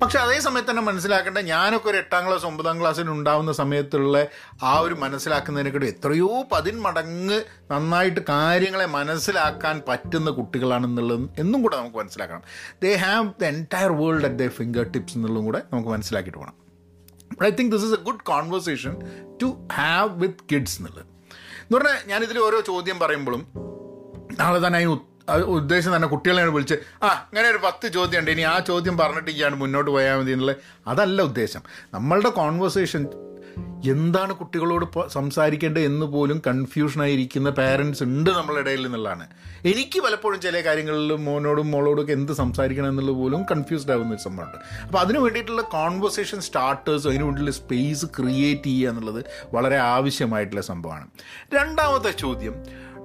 പക്ഷെ 0.02 0.19
അതേ 0.19 0.40
സമയത്ത് 0.40 0.70
തന്നെ 0.70 0.82
മനസ്സിലാക്കേണ്ട 0.82 1.38
ഞാനൊക്കെ 1.38 1.90
ഒരു 1.90 1.96
എട്ടാം 1.96 2.26
ക്ലാസ് 2.26 2.46
ഒമ്പതാം 2.46 2.81
ക്ലാസ്സിൽ 2.81 3.11
ഉണ്ടാവുന്ന 3.11 3.52
സമയത്തുള്ള 3.52 4.26
ആ 4.62 4.78
ഒരു 4.78 4.94
മനസ്സിലാക്കുന്നതിനെക്കാട്ടും 4.94 5.87
എത്രയോ 5.87 6.44
പതിന്മടങ്ങ് 6.52 7.43
നന്നായിട്ട് 7.70 8.20
കാര്യങ്ങളെ 8.28 8.87
മനസ്സിലാക്കാൻ 8.87 9.82
പറ്റുന്ന 9.88 10.31
കുട്ടികളാണെന്നുള്ളത് 10.31 11.31
എന്നും 11.38 11.62
കൂടെ 11.62 11.76
നമുക്ക് 11.76 11.96
മനസ്സിലാക്കണം. 11.96 12.43
They 12.82 12.94
have 12.94 13.32
the 13.40 13.44
entire 13.44 13.93
world 13.93 14.25
at 14.25 14.37
the 14.37 14.49
finger 14.49 14.90
tips 14.90 15.17
എന്നുള്ളതും 15.17 15.44
കൂടെ 15.44 15.62
നമുക്ക് 15.73 15.88
മനസ്സിലാക്കിയിട്ട് 15.88 16.38
പോകണം. 16.38 16.55
I 17.44 17.50
think 17.50 17.73
this 17.73 17.84
is 17.84 17.94
a 17.94 18.02
good 18.02 18.20
conversation 18.20 18.96
to 19.43 19.69
have 19.73 20.19
with 20.19 20.44
kids 20.52 20.78
എന്നുള്ളത്. 20.78 21.15
എന്ന് 21.66 21.76
പറഞ്ഞാൽ 21.76 21.98
ഞാനിതിൽ 22.08 22.38
ഓരോ 22.42 22.58
ചോദ്യം 22.68 22.98
പറയുമ്പോഴും 22.98 23.42
നാളെ 24.38 24.58
തന്നെ 24.60 24.78
അതിന് 25.28 25.46
ഉദ്ദേശം 25.54 25.92
തന്നെ 25.94 26.08
കുട്ടികളെ 26.10 26.42
വിളിച്ച് 26.50 26.76
ആ 27.02 27.08
അങ്ങനെ 27.22 27.46
ഒരു 27.48 27.60
പത്ത് 27.62 27.86
ചോദ്യം 27.94 28.20
ഉണ്ട് 28.20 28.30
ഇനി 28.30 28.42
ആ 28.46 28.56
ചോദ്യം 28.68 28.96
പറഞ്ഞിട്ട് 28.96 29.30
ഇയാണ് 29.32 29.56
മുന്നോട്ട് 29.62 29.90
പോയാൽ 29.90 30.18
മതി 30.18 30.32
എന്നുള്ള 30.32 30.52
അതല്ല 30.86 31.18
ഉദ്ദേശം. 31.28 31.62
നമ്മളുടെ 31.94 32.30
കോൺവെർസേഷൻ 32.36 33.02
എന്താണ് 33.91 34.32
കുട്ടികളോട് 34.35 35.08
സംസാരിക്കേണ്ടത് 35.08 35.82
എന്ന് 35.82 36.06
പോലും 36.06 36.43
കൺഫ്യൂഷനായിരിക്കുന്ന 36.47 37.50
പാരൻസ് 37.50 38.03
ഉണ്ട് 38.03 38.31
നമ്മളുടെ 38.31 38.61
ഇടയിൽ 38.61 38.87
എന്നുള്ളതാണ് 38.87 39.26
എനിക്ക് 39.64 40.00
പലപ്പോഴും 40.00 40.41
ചില 40.41 40.61
കാര്യങ്ങളിൽ 40.61 41.12
മോനോടും 41.12 41.70
മോളോടും 41.70 42.03
ഒക്കെ 42.03 42.12
എന്ത് 42.12 42.32
സംസാരിക്കണം 42.32 42.88
എന്നുള്ളത് 42.88 43.17
പോലും 43.17 43.43
കൺഫ്യൂസ്ഡ് 43.43 43.93
ആകുന്ന 43.93 44.14
ഒരു 44.14 44.23
സംഭവമുണ്ട്. 44.23 44.85
അപ്പോൾ 44.85 44.99
അതിന് 44.99 45.19
വേണ്ടിയിട്ടുള്ള 45.19 45.62
കോൺവെർസേഷൻ 45.62 46.41
സ്റ്റാർട്ടേഴ്സ് 46.41 47.08
അതിന് 47.08 47.23
വേണ്ടിയിട്ടുള്ള 47.23 47.64
സ്പേസ് 47.64 48.06
ക്രിയേറ്റ് 48.06 48.62
ചെയ്യുക 48.62 48.88
എന്നുള്ളത് 48.88 49.25
വളരെ 49.55 49.76
ആവശ്യമായിട്ടുള്ള 49.76 50.62
സംഭവമാണ്. 50.62 51.06
രണ്ടാമത്തെ 51.55 52.11
ചോദ്യം 52.11 52.55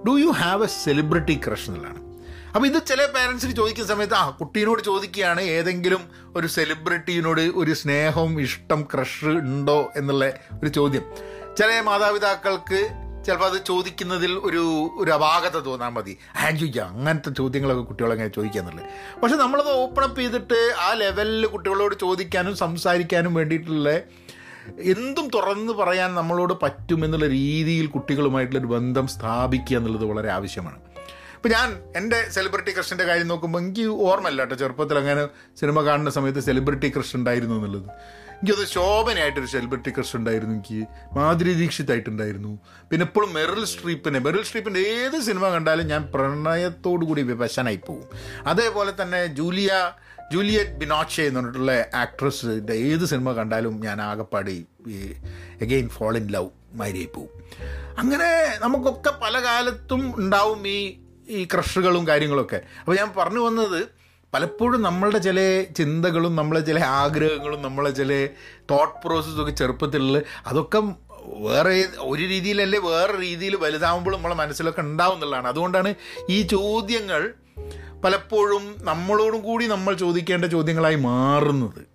do 0.08 0.20
you 0.20 0.30
have 0.30 0.64
a 0.64 0.68
celebrity 0.68 1.40
crush 1.48 1.70
എന്നുള്ളതാണ്. 1.70 2.11
അപ്പോൾ 2.56 2.68
ഇത് 2.68 2.88
ചില 2.88 3.06
പേരൻസിന് 3.06 3.56
ചോദിക്കുന്ന 3.56 3.90
സമയത്ത് 3.90 4.14
ആ 4.14 4.30
കുട്ടീനോട് 4.30 4.82
ചോദിക്കുകയാണ് 4.84 5.42
ഏതെങ്കിലും 5.42 6.02
ഒരു 6.36 6.48
സെലിബ്രിറ്റീനോട് 6.48 7.42
ഒരു 7.42 7.74
സ്നേഹവും 7.74 8.42
ഇഷ്ടം 8.42 8.88
ക്രഷ് 8.94 9.26
ഉണ്ടോ? 9.26 9.92
എന്നുള്ള 9.96 10.34
ഒരു 10.64 10.68
ചോദ്യം. 10.68 11.04
ചില 11.58 11.82
മാതാപിതാക്കൾക്ക് 11.82 12.90
ചിലപ്പോൾ 13.26 13.46
അത് 13.46 13.66
ചോദിക്കുന്നതിൽ 13.66 14.32
ഒരു 14.32 14.92
ഒരു 15.00 15.12
അപാകത 15.12 15.60
തോന്നാൽ 15.60 15.90
മതി. 15.90 16.18
ആൻജുയ്യ 16.36 16.82
അങ്ങനത്തെ 16.82 17.30
ചോദ്യങ്ങളൊക്കെ 17.30 17.84
കുട്ടികളങ്ങനെ 17.84 18.28
ചോദിക്കാന്നുള്ളത് 18.28 18.86
പക്ഷെ 19.24 19.36
നമ്മളത് 19.36 19.72
ഓപ്പൺ 19.72 20.04
അപ്പ് 20.04 20.22
ചെയ്തിട്ട് 20.22 20.74
ആ 20.80 20.94
ലെവലിൽ 20.94 21.46
കുട്ടികളോട് 21.48 21.96
ചോദിക്കാനും 21.96 22.56
സംസാരിക്കാനും 22.56 23.34
വേണ്ടിയിട്ടുള്ള 23.34 24.02
എന്തും 24.80 25.30
തുറന്ന് 25.36 25.74
പറയാൻ 25.74 26.16
നമ്മളോട് 26.16 26.54
പറ്റുമെന്നുള്ള 26.64 27.28
രീതിയിൽ 27.28 27.88
കുട്ടികളുമായിട്ടുള്ളൊരു 27.88 28.68
ബന്ധം 28.68 29.08
സ്ഥാപിക്കുക 29.08 29.78
എന്നുള്ളത് 29.78 30.06
വളരെ 30.06 30.30
ആവശ്യമാണ്. 30.30 30.91
ഇപ്പം 31.42 31.52
ഞാൻ 31.52 31.84
എന്റെ 31.96 32.30
സെലിബ്രിറ്റി 32.30 32.72
കൃഷ്ണന്റെ 32.72 33.06
കാര്യം 33.06 33.28
നോക്കുമ്പോൾ 33.28 33.60
എനിക്ക് 33.60 33.82
ഓർമ്മയില്ല 33.82 34.42
കേട്ടോ. 34.42 34.56
ചെറുപ്പത്തിൽ 34.56 34.98
അങ്ങനെ 34.98 35.28
സിനിമ 35.60 35.82
കാണുന്ന 35.82 36.10
സമയത്ത് 36.10 36.40
സെലിബ്രിറ്റി 36.40 36.94
കൃഷ്ണൻ 36.98 37.20
ഉണ്ടായിരുന്നു 37.20 37.56
എന്നുള്ളത്. 37.56 37.90
എനിക്കത് 38.34 38.68
ശോഭനയായിട്ടൊരു 38.68 39.46
സെലിബ്രിറ്റി 39.46 39.92
കൃഷ്ണൻ 39.98 40.20
ഉണ്ടായിരുന്നു 40.20 40.56
എനിക്ക്. 40.56 40.86
മാധുരി 41.14 41.54
ദീക്ഷിതായിട്ടുണ്ടായിരുന്നു. 41.54 42.60
പിന്നെ 42.92 43.04
ഇപ്പോഴും 43.04 43.34
മെറിൽ 43.34 43.66
സ്ട്രീപ്പിനെ 43.66 44.20
മെറിൽ 44.20 44.44
സ്ട്രീപ്പിന്റെ 44.44 44.80
ഏത് 44.80 45.22
സിനിമ 45.22 45.50
കണ്ടാലും 45.50 45.88
ഞാൻ 45.88 46.12
പ്രണയത്തോടു 46.16 47.06
കൂടി 47.06 47.22
വിവശനായി 47.22 47.82
പോകും. 47.88 48.08
അതേപോലെ 48.48 48.94
തന്നെ 49.02 49.26
ജൂലിയ 49.26 49.92
ജൂലിയറ്റ് 50.32 50.72
ബിനോച്ചെ 50.72 51.24
എന്ന് 51.24 51.40
പറഞ്ഞിട്ടുള്ള 51.40 51.86
ആക്ട്രസിന്റെ 51.96 52.74
ഏത് 52.74 53.06
സിനിമ 53.06 53.32
കണ്ടാലും 53.32 53.82
ഞാൻ 53.84 54.02
ആകെപ്പാടി 54.02 54.66
എഗെയിൻ 55.62 55.90
ഫോൾ 55.90 56.18
ഇൻ 56.18 56.28
ലവ് 56.28 56.50
മാരിയായി 56.74 57.10
പോവും 57.16 57.30
അങ്ങനെ 57.98 58.58
നമുക്കൊക്കെ 58.62 59.10
പല 59.24 59.44
കാലത്തും 59.44 60.14
ഉണ്ടാവും 60.18 60.68
ഈ 60.68 60.98
ഈ 61.32 61.48
ക്രഷുകളും 61.54 62.08
കാര്യങ്ങളൊക്കെ. 62.08 62.60
അപ്പോൾ 62.80 62.98
ഞാൻ 62.98 63.12
പറഞ്ഞു 63.18 63.40
വന്നത് 63.40 64.02
പലപ്പോഴും 64.34 64.82
നമ്മളുടെ 64.82 65.18
ചില 65.18 65.66
ചിന്തകളും 65.78 66.36
നമ്മളെ 66.36 66.60
ചില 66.60 66.80
ആഗ്രഹങ്ങളും 66.80 67.62
നമ്മളെ 67.62 67.90
ചില 67.90 68.28
തോട്ട് 68.72 69.08
പ്രോസസ്സൊക്കെ 69.08 69.52
ചെറുപ്പത്തിലുള്ള 69.52 70.22
അതൊക്കെ 70.48 70.82
വേറെ 71.24 71.88
ഒരു 72.00 72.24
രീതിയിലല്ലേ 72.24 72.80
വേറെ 72.80 73.22
രീതിയിൽ 73.22 73.56
വലുതാവുമ്പോൾ 73.56 74.16
നമ്മളെ 74.16 74.36
മനസ്സിലൊക്കെ 74.36 74.82
ഉണ്ടാവും 74.82 75.14
എന്നുള്ളതാണ്. 75.14 75.48
അതുകൊണ്ടാണ് 75.48 75.96
ഈ 76.30 76.42
ചോദ്യങ്ങൾ 76.42 77.34
പലപ്പോഴും 78.04 78.76
നമ്മളോടും 78.82 79.42
കൂടി 79.42 79.68
നമ്മൾ 79.68 79.94
ചോദിക്കേണ്ട 79.94 80.46
ചോദ്യങ്ങളായി 80.46 80.96
മാറുന്നത്. 80.96 81.91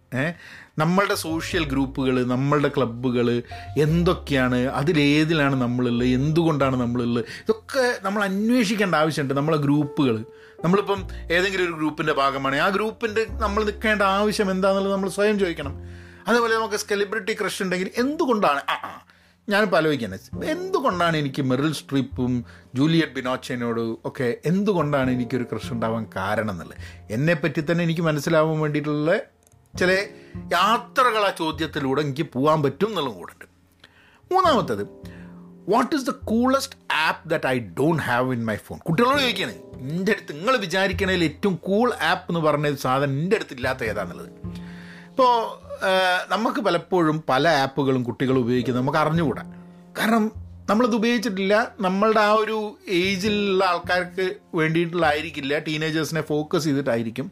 നമ്മളുടെ 0.79 1.15
സോഷ്യൽ 1.15 1.65
ഗ്രൂപ്പുകൾ 1.65 2.25
നമ്മളുടെ 2.25 2.71
ക്ലബ്ബുകൾ 2.77 3.43
എന്തൊക്കെയാണ് 3.79 4.67
അതിലേതിലാണ് 4.67 5.63
നമ്മളുള്ളത് 5.63 6.09
എന്തുകൊണ്ടാണ് 6.09 6.81
നമ്മളുള്ളത്? 6.81 7.25
ഇതൊക്കെ 7.25 7.99
നമ്മൾ 8.03 8.23
അന്വേഷിക്കേണ്ട 8.23 8.95
ആവശ്യമുണ്ട് 8.95 9.35
നമ്മളെ 9.35 9.59
ഗ്രൂപ്പുകൾ 9.59 10.25
നമ്മളിപ്പം 10.65 11.09
ഏതെങ്കിലും 11.31 11.65
ഒരു 11.65 11.73
ഗ്രൂപ്പിന്റെ 11.73 12.13
ഭാഗമാണ്. 12.13 12.57
ആ 12.57 12.69
ഗ്രൂപ്പിന്റെ 12.69 13.27
നമ്മൾ 13.31 13.65
നിൽക്കേണ്ട 13.65 14.03
ആവശ്യം 14.03 14.51
എന്താണെന്നുള്ളത് 14.51 14.95
നമ്മൾ 14.95 15.09
സ്വയം 15.09 15.39
ചോദിക്കണം. 15.39 15.75
അതേപോലെ 16.29 16.55
നമുക്ക് 16.55 16.77
സെലിബ്രിറ്റി 16.77 17.33
ക്രഷ് 17.33 17.63
ഉണ്ടെങ്കിൽ 17.63 17.91
എന്തുകൊണ്ടാണ്? 17.97 18.61
ആ 18.69 18.75
ആ 18.85 19.03
ഞാനിപ്പോൾ 19.49 19.77
ആലോചിക്കുന്നത് 19.77 20.45
എന്തുകൊണ്ടാണ് 20.45 21.17
എനിക്ക് 21.17 21.43
മെറിൽ 21.43 21.73
സ്ട്രീപ്പും 21.73 22.45
ജൂലിയറ്റ് 22.75 23.13
ബിനോച്ചനോട് 23.13 23.81
ഒക്കെ 24.05 24.37
എന്തുകൊണ്ടാണ് 24.45 25.11
എനിക്കൊരു 25.11 25.43
ക്രഷ് 25.43 25.73
ഉണ്ടാവാൻ 25.73 26.07
കാരണം 26.17 26.51
എന്നുള്ളത്? 26.51 26.79
എന്നെപ്പറ്റി 27.11 27.61
തന്നെ 27.61 27.85
എനിക്ക് 27.85 28.01
മനസ്സിലാവാൻ 28.01 28.61
വേണ്ടിയിട്ടുള്ള 28.61 29.21
ചില 29.79 29.93
യാത്രകൾ 30.53 31.23
ആ 31.27 31.31
ചോദ്യത്തിലൂടെ 31.31 32.01
എനിക്ക് 32.01 32.27
പോകാൻ 32.35 32.63
പറ്റും 32.63 32.89
എന്നുള്ളതും 32.89 33.19
കൂടെ 33.19 33.33
ഉണ്ട്. 33.33 33.47
മൂന്നാമത്തത് 34.33 34.83
what 35.69 35.97
is 35.97 36.07
the 36.07 36.11
coolest 36.11 36.77
app 37.07 37.31
that 37.31 37.47
I 37.47 37.59
don't 37.79 38.03
have 38.03 38.33
in 38.33 38.45
my 38.45 38.57
phone 38.57 38.79
കുട്ടികളോട് 38.79 39.21
ചോദിക്കുകയാണ് 39.21 39.55
എന്റെ 39.91 40.13
അടുത്ത് 40.13 40.33
നിങ്ങൾ 40.39 40.57
വിചാരിക്കണതിൽ 40.57 41.25
ഏറ്റവും 41.25 41.55
കൂൾ 41.69 41.89
ആപ്പ് 42.11 42.27
എന്ന് 42.31 42.41
പറഞ്ഞ 42.41 42.75
സാധനം 42.75 43.15
എന്റെ 43.21 43.37
അടുത്ത് 43.37 43.55
ഇല്ലാത്ത 43.55 43.85
ഏതാണെന്നുള്ളത് 43.85 44.31
ഇപ്പോൾ 45.11 45.33
നമുക്ക് 46.29 46.61
പലപ്പോഴും 46.61 47.23
പല 47.29 47.49
ആപ്പുകളും 47.49 48.03
കുട്ടികൾ 48.05 48.39
ഉപയോഗിക്കുന്നത് 48.39 48.83
നമുക്ക് 48.83 48.99
അറിഞ്ഞുകൂടാ. 48.99 49.43
കാരണം 49.99 50.25
നമ്മളത് 50.71 50.95
ഉപയോഗിച്ചിട്ടില്ല 50.95 51.55
നമ്മളുടെ 51.81 52.21
ആ 52.21 52.33
ഒരു 52.33 52.57
ഏജിലുള്ള 52.89 53.65
ആൾക്കാർക്ക് 53.65 54.25
വേണ്ടിയിട്ടുള്ള 54.55 55.07
ആയിരിക്കില്ല 55.07 55.59
ടീനേജേഴ്സിനെ 55.59 56.21
ഫോക്കസ് 56.21 56.65
ചെയ്തിട്ടായിരിക്കും. 56.65 57.27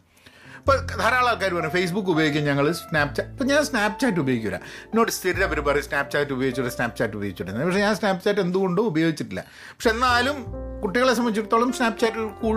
ഇപ്പോൾ 0.65 0.79
ധാരാളം 1.01 1.29
ആൾക്കാർ 1.31 1.51
പറയും 1.55 1.73
ഫേസ്ബുക്ക് 1.75 2.11
ഉപയോഗിക്കും 2.13 2.45
ഞങ്ങൾ 2.47 2.67
സ്നാപ്ചാറ്റ് 2.79 3.31
ഇപ്പം 3.33 3.47
ഞാൻ 3.51 3.65
സ്നാപ്ചാറ്റ് 3.69 4.21
ഉപയോഗിക്കില്ല 4.23 4.59
എന്നോട് 4.87 5.11
സ്ഥിരം 5.17 5.45
അവർ 5.49 5.59
പറയും 5.67 5.85
സ്നാപ്ചാറ്റ് 5.89 6.33
ഉപയോഗിച്ചിട്ട് 6.37 6.71
സ്നാപ്ചാറ്റ് 6.77 7.17
ഉപയോഗിച്ചിട്ട് 7.19 7.51
പക്ഷേ 7.67 7.83
ഞാൻ 7.87 7.95
സ്നാപ്ചാറ്റ് 7.99 8.41
എന്തുകൊണ്ടും 8.45 8.87
ഉപയോഗിച്ചിട്ടില്ല. 8.93 9.43
പക്ഷെ 9.75 9.91
എന്നാലും 9.91 10.39
കുട്ടികളെ 10.85 11.15
സംബന്ധിച്ചിടത്തോളം 11.19 11.73
സ്നാപ്ചാറ്റ് 11.79 12.19
ഒരു 12.23 12.31
കൂൾ 12.41 12.57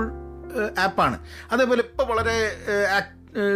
ആപ്പാണ്. 0.86 1.18
അതേപോലെ 1.52 1.84
ഇപ്പോൾ 1.90 2.08
വളരെ 2.14 2.38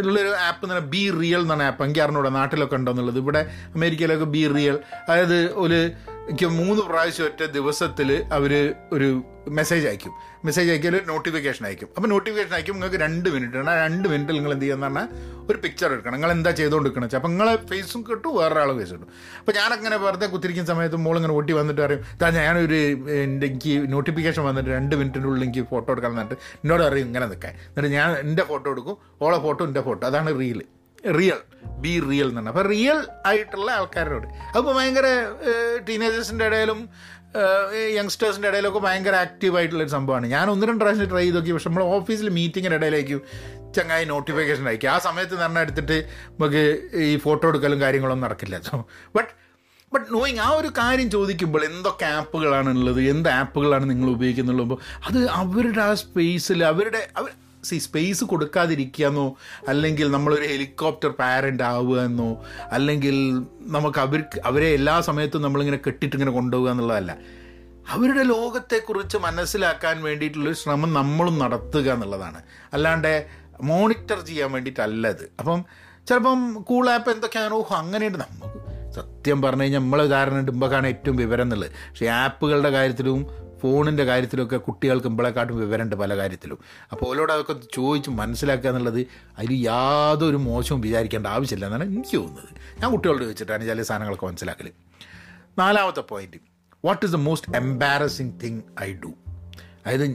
ഉള്ളൊരു 0.02 0.32
ആപ്പ് 0.46 0.60
എന്ന് 0.64 0.74
പറഞ്ഞാൽ 0.74 0.90
ബി 0.94 1.02
റിയൽ 1.20 1.40
എന്നാണ് 1.46 1.62
ആപ്പ് 1.68 1.82
എനിക്ക് 1.84 2.00
അറിഞ്ഞൂടെ 2.00 2.30
നാട്ടിലൊക്കെ 2.38 2.76
ഉണ്ടോന്നുള്ളത് 2.76 3.18
ഇവിടെ 3.18 3.40
അമേരിക്കയിലൊക്കെ 3.76 4.28
ബി 4.34 4.42
റിയൽ 4.56 4.76
അതായത് 5.08 5.38
ഒരു 5.64 5.78
എനിക്ക് 6.30 6.48
മൂന്ന് 6.58 6.82
പ്രാവശ്യം 6.88 7.24
ഒറ്റ 7.28 7.40
ദിവസത്തിൽ 7.56 8.08
അവർ 8.36 8.52
ഒരു 8.96 9.08
മെസ്സേജ് 9.58 9.84
അയക്കും. 9.90 10.12
മെസ്സേജ് 10.46 10.68
അയക്കിയാൽ 10.72 10.96
നോട്ടിഫിക്കേഷൻ 11.10 11.64
അയക്കും. 11.68 11.88
അപ്പോൾ 11.96 12.08
നോട്ടിഫിക്കേഷൻ 12.12 12.52
അയക്കും 12.56 12.76
നിങ്ങൾക്ക് 12.78 12.98
രണ്ട് 13.04 13.28
മിനിറ്റ് 13.34 13.62
ആ 13.72 13.74
രണ്ട് 13.82 14.06
മിനിറ്റിൽ 14.12 14.36
നിങ്ങൾ 14.38 14.52
എന്ത് 14.56 14.64
ചെയ്യുന്ന 14.64 14.86
പറഞ്ഞാൽ 14.86 15.08
ഒരു 15.50 15.58
പിക്ചർ 15.64 15.88
എടുക്കണം. 15.94 16.14
നിങ്ങൾ 16.16 16.30
എന്താ 16.36 16.50
ചെയ്തുകൊണ്ടിരിക്കണം 16.60 17.06
വെച്ചാൽ 17.06 17.24
നിങ്ങളെ 17.32 17.54
ഫേസും 17.70 18.02
കിട്ടും 18.08 18.30
വേറൊരാളെ 18.38 18.74
ഫേസ് 18.80 18.92
കിട്ടും 18.94 19.08
അപ്പോൾ 19.40 19.54
ഞാനങ്ങനെ 19.60 19.96
വെറുതെ 20.04 20.28
കുത്തിരിക്കുന്ന 20.34 20.70
സമയത്ത് 20.72 21.00
മോളിങ്ങനെ 21.06 21.34
ഓട്ടി 21.38 21.54
വന്നിട്ട് 21.60 21.82
പറയും 21.84 22.04
താ 22.20 22.28
ഞാനൊരു 22.38 22.78
എന്റെ 23.24 23.48
എനിക്ക് 23.52 23.74
നോട്ടിഫിക്കേഷൻ 23.94 24.44
വന്നിട്ട് 24.50 24.70
രണ്ട് 24.76 24.94
മിനിറ്റിനുള്ളിൽ 25.00 25.44
എനിക്ക് 25.46 25.64
ഫോട്ടോ 25.72 25.88
എടുക്കണം 25.94 26.14
എന്നിട്ട് 26.16 26.38
എന്നോട് 26.62 26.84
അറിയും 26.90 27.08
ഇങ്ങനെ 27.10 27.28
നിൽക്കാൻ. 27.32 27.54
എന്നിട്ട് 27.70 27.92
ഞാൻ 27.98 28.10
എന്റെ 28.26 28.44
ഫോട്ടോ 28.52 28.68
എടുക്കും 28.74 28.96
ഓളെ 29.26 29.40
ഫോട്ടോ 29.48 29.62
എന്റെ 29.70 29.84
ഫോട്ടോ 29.88 30.04
അതാണ് 30.10 30.32
റീൽ 30.42 30.62
റിയൽ 31.18 31.40
ബി 31.84 32.00
റിയൽ 32.10 32.28
എന്നാണ് 32.28 32.48
അപ്പോൾ 32.48 32.66
റിയൽ 32.66 32.98
ആയിട്ടുള്ള 33.26 33.70
ആൾക്കാരോട്. 33.70 34.26
അപ്പോൾ 34.56 34.72
ഭയങ്കര 34.78 35.06
ടീനേജേഴ്സിന്റെ 35.88 36.46
ഇടയിലും 36.46 36.88
യങ്സ്റ്റേഴ്സിന്റെ 37.98 38.48
ഇടയിലൊക്കെ 38.48 38.78
ഭയങ്കര 38.78 39.14
ആക്റ്റീവ് 39.14 39.56
ആയിട്ടുള്ളൊരു 39.56 39.90
സംഭവമാണ്. 39.90 40.26
ഞാൻ 40.26 40.50
ഒന്ന് 40.50 40.66
രണ്ട് 40.66 40.84
പ്രാവശ്യം 40.84 41.10
ട്രൈ 41.10 41.22
ചെയ്ത് 41.22 41.36
നോക്കി. 41.36 41.52
പക്ഷെ 41.52 41.68
നമ്മൾ 41.70 41.84
ഓഫീസിൽ 41.84 42.28
മീറ്റിങ്ങിന്റെ 42.28 42.76
ഇടയിലേക്ക് 42.76 43.16
ചങ്ങായി 43.76 44.04
നോട്ടിഫിക്കേഷൻ 44.04 44.68
അയക്കും. 44.68 44.90
ആ 44.90 44.98
സമയത്ത് 44.98 45.44
തന്നെ 45.44 45.60
എടുത്തിട്ട് 45.60 45.96
നമുക്ക് 46.38 46.64
ഈ 46.94 47.16
ഫോട്ടോ 47.16 47.48
എടുക്കലും 47.48 47.80
കാര്യങ്ങളൊന്നും 47.80 48.26
നടക്കില്ല. 48.28 48.60
സോ 48.60 48.86
ബട്ട് 49.16 49.30
ബട്ട് 49.94 50.14
നോയിങ് 50.14 50.38
ആ 50.38 50.48
ഒരു 50.48 50.68
കാര്യം 50.78 51.10
ചോദിക്കുമ്പോൾ 51.10 51.64
എന്തൊക്കെ 51.64 52.06
ആപ്പുകളാണ് 52.18 52.70
ഉള്ളത് 52.78 53.00
എന്ത് 53.02 53.28
ആപ്പുകളാണ് 53.28 53.90
നിങ്ങൾ 53.90 54.10
ഉപയോഗിക്കുന്നുള്ളപ്പോൾ 54.10 54.78
അത് 55.06 55.28
അവരുടെ 55.28 55.80
ആ 55.80 55.94
സ്പേസിൽ 55.94 56.64
അവരുടെ 56.64 57.02
സി 57.64 57.78
സ്പേസ് 57.78 58.24
കൊടുക്കാതിരിക്കുകയെന്നോ 58.24 59.36
അല്ലെങ്കിൽ 59.68 60.10
നമ്മളൊരു 60.10 60.42
ഹെലികോപ്റ്റർ 60.42 61.10
പാരന്റ് 61.10 61.62
ആവുക 61.62 62.00
എന്നോ 62.00 62.44
അല്ലെങ്കിൽ 62.70 63.42
നമുക്ക് 63.60 63.98
അവർക്ക് 63.98 64.40
അവരെ 64.44 64.66
എല്ലാ 64.66 65.00
സമയത്തും 65.00 65.42
നമ്മളിങ്ങനെ 65.42 65.78
കെട്ടിട്ട് 65.86 66.16
ഇങ്ങനെ 66.16 66.32
കൊണ്ടുപോകുക 66.32 66.70
എന്നുള്ളതല്ല. 66.70 67.16
അവരുടെ 67.90 68.22
ലോകത്തെക്കുറിച്ച് 68.22 69.18
മനസ്സിലാക്കാൻ 69.18 70.02
വേണ്ടിയിട്ടുള്ളൊരു 70.02 70.56
ശ്രമം 70.56 70.94
നമ്മളും 70.94 71.38
നടത്തുക 71.38 71.92
എന്നുള്ളതാണ്. 71.92 72.42
അല്ലാണ്ട് 72.72 73.26
മോണിറ്റർ 73.62 74.20
ചെയ്യാൻ 74.26 74.52
വേണ്ടിയിട്ടല്ല 74.52 75.08
ഇത്. 75.08 75.32
അപ്പം 75.38 75.64
ചിലപ്പം 76.08 76.52
കൂൾ 76.52 76.90
ആപ്പ് 76.90 77.10
എന്തൊക്കെയാണോ 77.10 77.68
അങ്ങനെയുണ്ട്. 77.70 78.18
നമുക്ക് 78.18 78.92
സത്യം 78.94 79.42
പറഞ്ഞു 79.42 79.62
കഴിഞ്ഞാൽ 79.62 79.80
നമ്മൾ 79.80 80.10
കാരണം 80.10 80.38
ഇടുമ്പോഴാണ് 80.38 80.86
ഏറ്റവും 80.86 81.16
വിവരം 81.16 81.42
എന്നുള്ളത്. 81.42 81.70
പക്ഷേ 81.70 82.06
ആപ്പുകളുടെ 82.06 82.70
കാര്യത്തിലും 82.70 83.26
ഫോണിന്റെ 83.62 84.04
കാര്യത്തിലൊക്കെ 84.04 84.56
കുട്ടികൾക്ക് 84.56 85.06
ഇമ്പളെക്കാട്ടും 85.06 85.56
വിവരമുണ്ട് 85.60 85.96
പല 85.96 86.16
കാര്യത്തിലും. 86.16 86.58
അപ്പോൾ 86.92 87.06
ഓരോട് 87.10 87.32
അതൊക്കെ 87.32 87.54
ചോദിച്ച് 87.72 88.10
മനസ്സിലാക്കുക 88.10 88.70
എന്നുള്ളത് 88.70 89.06
അതിൽ 89.38 89.52
യാതൊരു 89.52 90.36
മോശവും 90.36 90.80
വിചാരിക്കേണ്ട 90.80 91.26
ആവശ്യമില്ല 91.26 91.66
എന്നാണ് 91.66 91.84
എനിക്ക് 91.84 92.16
തോന്നുന്നത്. 92.16 92.52
ഞാൻ 92.80 92.90
കുട്ടികളോട് 92.92 93.24
ചോദിച്ചിട്ടാണ് 93.24 93.66
ചില 93.72 93.82
സാധനങ്ങളൊക്കെ 93.82 94.26
മനസ്സിലാക്കൽ 94.26 94.70
നാലാമത്തെ 95.58 96.00
point 96.12 96.40
what 96.84 97.02
is 97.06 97.12
the 97.12 97.16
most 97.16 97.56
embarrassing 97.56 98.32
thing 98.44 98.62
I 98.82 98.92
do 98.92 99.12
അതായത് 99.82 100.06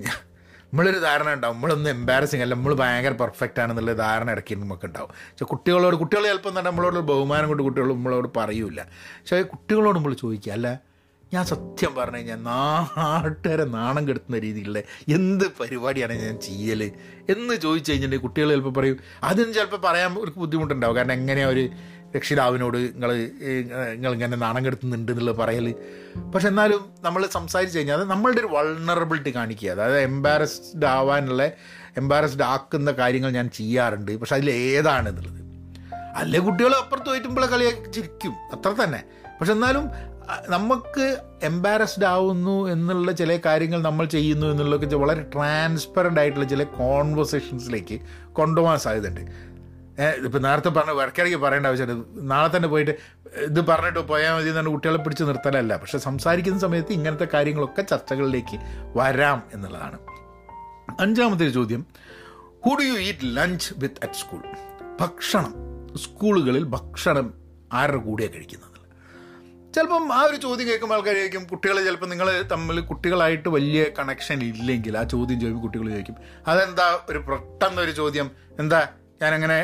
നമ്മളൊരു 0.69 0.99
ധാരണ 0.99 1.33
ഉണ്ടാവും. 1.33 1.55
നമ്മളൊന്നും 1.55 1.89
എംബാരസിങ് 1.89 2.41
അല്ല 2.41 2.53
നമ്മൾ 2.55 2.73
ഭയങ്കര 2.73 3.13
പെർഫെക്റ്റ് 3.21 3.59
ആണെന്നുള്ള 3.61 3.93
ധാരണ 3.93 4.31
ഇടയ്ക്ക് 4.31 4.55
നമുക്ക് 4.55 4.85
ഉണ്ടാവും. 4.85 5.11
പക്ഷെ 5.29 5.45
കുട്ടികളോട് 5.45 5.95
കുട്ടികൾ 5.95 6.23
ചിലപ്പോൾ 6.23 6.49
എന്താ 6.49 6.61
നമ്മളോട് 6.61 6.99
ബഹുമാനം 7.11 7.47
കൊണ്ട് 7.47 7.63
കുട്ടികൾ 7.63 7.87
നമ്മളോട് 7.93 8.27
പറയൂല. 8.37 8.79
പക്ഷേ 9.19 9.41
കുട്ടികളോട് 9.41 9.97
നമ്മൾ 9.99 10.13
ചോദിക്കുക 10.13 10.53
അല്ല 10.57 10.67
ഞാൻ 11.34 11.46
സത്യം 11.46 11.96
പറഞ്ഞു 11.96 12.17
കഴിഞ്ഞാൽ 12.17 12.36
നാട്ടുകാരെ 12.36 13.63
നാണം 13.63 14.07
കെടുത്തുന്ന 14.07 14.39
രീതിയിലുള്ള 14.39 14.79
എന്ത് 15.10 15.43
പരിപാടിയാണ് 15.48 16.13
ഞാൻ 16.13 16.39
ചെയ്യൽ 16.39 16.91
എന്ന് 17.29 17.55
ചോദിച്ചു 17.55 17.91
കഴിഞ്ഞിട്ടുണ്ടെങ്കിൽ 17.91 18.27
കുട്ടികൾ 18.27 18.50
ചിലപ്പോൾ 18.50 18.74
പറയും 18.79 18.98
അതിന് 19.24 19.53
ചിലപ്പോൾ 19.53 19.77
പറയാൻ 19.77 20.17
ഒരു 20.19 20.31
ബുദ്ധിമുട്ടുണ്ടാവും. 20.38 20.96
കാരണം 20.96 21.12
എങ്ങനെയാണ് 21.12 21.51
ഒരു 21.51 21.69
രക്ഷിതാവിനോട് 22.15 22.77
നിങ്ങൾ 22.77 23.12
നിങ്ങൾ 23.93 24.13
ഇങ്ങനെ 24.13 24.38
നാണം 24.38 24.65
കെടുത്തുന്നുണ്ട് 24.65 25.12
എന്നുള്ളത് 25.12 25.38
പറയൽ 25.38 25.75
പക്ഷെ 26.36 26.48
എന്നാലും 26.48 26.86
നമ്മൾ 27.01 27.27
സംസാരിച്ച് 27.31 27.77
കഴിഞ്ഞാൽ 27.77 27.96
അത് 27.96 28.10
നമ്മളുടെ 28.10 28.39
ഒരു 28.39 28.48
വൾണറബിലിറ്റി 28.48 29.36
കാണിക്കുക. 29.36 29.69
അതായത് 29.69 30.00
എംബാരസ്ഡ് 30.00 30.86
ആവാനുള്ള 30.86 31.43
എംബാരസ്ഡ് 31.98 32.43
ആക്കുന്ന 32.43 32.91
കാര്യങ്ങൾ 32.91 33.29
ഞാൻ 33.31 33.50
ചെയ്യാറുണ്ട്. 33.50 34.17
പക്ഷെ 34.17 34.36
അതിൽ 34.36 34.51
ഏതാണ് 34.51 35.10
എന്നുള്ളത്? 35.10 35.41
അല്ലേ 36.15 36.39
കുട്ടികൾ 36.39 36.74
അപ്പുറത്ത് 36.75 37.07
പോയിട്ടുമ്പോൾ 37.07 37.46
കളിയാക്കി 37.46 37.91
ചിരിക്കും. 37.91 38.34
അത്ര 38.53 38.69
തന്നെ. 38.84 39.03
പക്ഷെ 39.39 39.53
എന്നാലും 39.53 39.89
നമുക്ക് 40.50 41.17
എംബാരസ്ഡ് 41.43 42.05
ആവുന്നു 42.05 42.67
എന്നുള്ള 42.67 43.12
ചില 43.12 43.39
കാര്യങ്ങൾ 43.46 43.81
നമ്മൾ 43.81 44.05
ചെയ്യുന്നു 44.05 44.48
എന്നുള്ളതൊക്കെ 44.48 44.96
വളരെ 44.96 45.24
ട്രാൻസ്പെറന്റ് 45.34 46.19
ആയിട്ടുള്ള 46.19 46.46
ചില 46.46 46.63
കോൺവെർസേഷൻസിലേക്ക് 46.63 48.00
കൊണ്ടുപോകാൻ 48.34 48.79
സാധ്യതയുണ്ട്. 48.79 49.22
ഇപ്പം 50.25 50.41
നേരത്തെ 50.41 50.69
പറഞ്ഞ 50.69 50.91
ഇടയ്ക്കിടയ്ക്ക് 51.01 51.39
പറയേണ്ട 51.39 51.67
ആവശ്യമില്ല. 51.67 52.22
നാളെ 52.22 52.50
തന്നെ 52.55 52.69
പോയിട്ട് 52.69 52.91
ഇത് 53.38 53.62
പറഞ്ഞിട്ട് 53.67 54.00
പോയാൽ 54.00 54.34
മതി 54.36 54.50
എന്നാണ് 54.50 54.69
കുട്ടികളെ 54.69 54.98
പിടിച്ച് 54.98 55.24
നിർത്തലല്ല. 55.24 55.77
പക്ഷെ 55.77 55.98
സംസാരിക്കുന്ന 55.98 56.60
സമയത്ത് 56.60 56.91
ഇങ്ങനത്തെ 56.91 57.27
കാര്യങ്ങളൊക്കെ 57.34 57.81
ചർച്ചകളിലേക്ക് 57.81 58.57
വരാം 58.98 59.43
എന്നുള്ളതാണ്. 59.53 60.00
അഞ്ചാമത്തെ 61.00 61.50
ചോദ്യം. 61.50 61.86
Who 62.65 62.75
do 62.75 62.84
you 62.84 62.98
eat 63.00 63.19
lunch 63.24 63.74
with 63.77 64.01
at 64.03 64.13
school 64.13 64.43
ഭക്ഷണം. 65.01 65.53
സ്കൂളുകളിൽ 65.98 66.63
ഭക്ഷണം 66.63 67.34
ആരുടെ 67.74 67.98
കൂടെയാണ് 67.98 68.34
കഴിക്കുന്നത്? 68.34 68.76
ചിലപ്പം 69.77 70.13
ആ 70.13 70.22
ഒരു 70.22 70.36
ചോദ്യം 70.36 70.67
കേൾക്കുമ്പോൾ 70.67 70.96
ആൾക്കാരായിരിക്കും 70.96 71.48
കുട്ടികൾ 71.48 71.84
ചിലപ്പോൾ 71.84 72.05
നിങ്ങൾ 72.05 72.41
തമ്മിൽ 72.41 72.79
കുട്ടികളായിട്ട് 72.79 73.50
വലിയ 73.50 73.84
കണക്ഷൻ 74.00 74.39
ഇല്ലെങ്കിൽ 74.43 74.98
ആ 74.98 75.03
ചോദ്യം 75.03 75.39
ചോദിക്കും 75.39 75.62
കുട്ടികൾ 75.62 75.89
ചോദിക്കും. 75.89 76.15
അതെന്താ 76.48 77.00
ഒരു 77.10 77.17
പെട്ടെന്നൊരു 77.17 77.91
ചോദ്യം? 77.91 78.31
എന്താ 78.60 78.88
ഞാനങ്ങനെ 79.21 79.57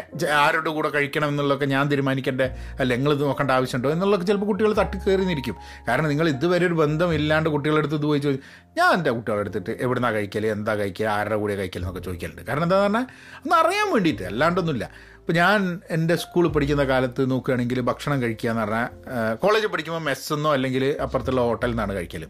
ആരുടെ 0.43 0.69
കൂടെ 0.69 0.89
കഴിക്കണം 0.89 1.27
എന്നുള്ളതൊക്കെ 1.27 1.65
ഞാൻ 1.65 1.91
തീരുമാനിക്കേണ്ട? 1.91 2.41
അല്ല 2.79 2.89
നിങ്ങൾ 2.95 3.13
ഇത് 3.13 3.23
നോക്കേണ്ട 3.29 3.51
ആവശ്യമുണ്ടോ? 3.51 3.89
എന്നുള്ളതൊക്കെ 3.95 4.27
ചിലപ്പോൾ 4.31 4.49
കുട്ടികൾ 4.51 4.73
തട്ടി 4.81 4.97
കയറിന്നിരിക്കും. 4.97 5.55
കാരണം 5.87 6.09
നിങ്ങൾ 6.09 6.29
ഇതുവരെ 6.29 6.65
ഒരു 6.65 6.73
ബന്ധം 6.73 7.13
ഇല്ലാണ്ട് 7.13 7.49
കുട്ടികളുടെ 7.49 7.81
അടുത്ത് 7.83 7.95
ഇത് 7.95 8.07
പോയി 8.11 8.19
ചോദിച്ചു 8.19 8.43
ഞാൻ 8.77 8.93
എന്റെ 8.97 9.11
കുട്ടികളെ 9.11 9.41
എടുത്തിട്ട് 9.41 9.73
എവിടുന്നാണ് 9.85 10.15
കഴിക്കൽ 10.15 10.47
എന്താ 10.55 10.75
കഴിക്കുക 10.75 11.07
ആരുടെ 11.17 11.35
കൂടെ 11.35 11.55
കഴിക്കൽ 11.61 11.81
എന്നൊക്കെ 11.83 12.03
ചോദിക്കലുണ്ട്. 12.07 12.43
കാരണം 12.49 12.63
എന്താ 12.63 12.79
പറഞ്ഞാൽ 12.83 13.05
ഒന്ന് 13.45 13.55
അറിയാൻ 13.61 13.89
വേണ്ടിയിട്ട് 13.93 14.23
അല്ലാണ്ടൊന്നുമില്ല. 14.23 14.87
ഇപ്പോൾ 15.19 15.33
ഞാൻ 15.33 15.81
എന്റെ 15.95 16.15
സ്കൂളിൽ 16.21 16.49
പഠിക്കുന്ന 16.55 16.83
കാലത്ത് 16.83 17.31
നോക്കുകയാണെങ്കിൽ 17.31 17.79
ഭക്ഷണം 17.89 18.17
കഴിക്കുക 18.23 18.49
എന്ന് 18.49 18.63
പറഞ്ഞാൽ 18.63 19.35
കോളേജിൽ 19.43 19.69
പഠിക്കുമ്പോൾ 19.73 20.03
മെസ്സെന്നോ 20.09 20.49
അല്ലെങ്കിൽ 20.53 20.83
അപ്പുറത്തുള്ള 21.05 21.41
ഹോട്ടലിൽ 21.49 21.71
നിന്നാണ് 21.71 21.93
കഴിക്കൽ 21.97 22.25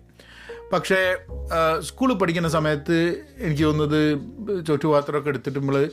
പക്ഷേ 0.74 1.18
സ്കൂളിൽ 1.80 2.16
പഠിക്കുന്ന 2.16 2.50
സമയത്ത് 2.50 3.26
എനിക്ക് 3.38 3.64
തോന്നുന്നത് 3.64 4.02
ചുറ്റുപാത്രമൊക്കെ 4.68 5.30
എടുത്തിട്ട് 5.30 5.60
നമ്മൾ 5.60 5.90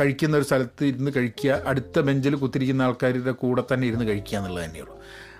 കഴിക്കുന്ന 0.00 0.36
ഒരു 0.36 0.44
സ്ഥലത്ത് 0.44 0.84
ഇരുന്ന് 0.84 1.10
കഴിക്കുക. 1.16 1.62
അടുത്ത 1.66 2.00
ബെഞ്ചിൽ 2.00 2.34
കുത്തിരിക്കുന്ന 2.34 2.82
ആൾക്കാരുടെ 2.82 3.30
കൂടെ 3.30 3.64
തന്നെ 3.72 3.86
ഇരുന്ന് 3.88 4.04
കഴിക്കുക 4.04 4.38
എന്നുള്ളത് 4.38 4.64
തന്നെയുള്ളൂ. 4.64 4.98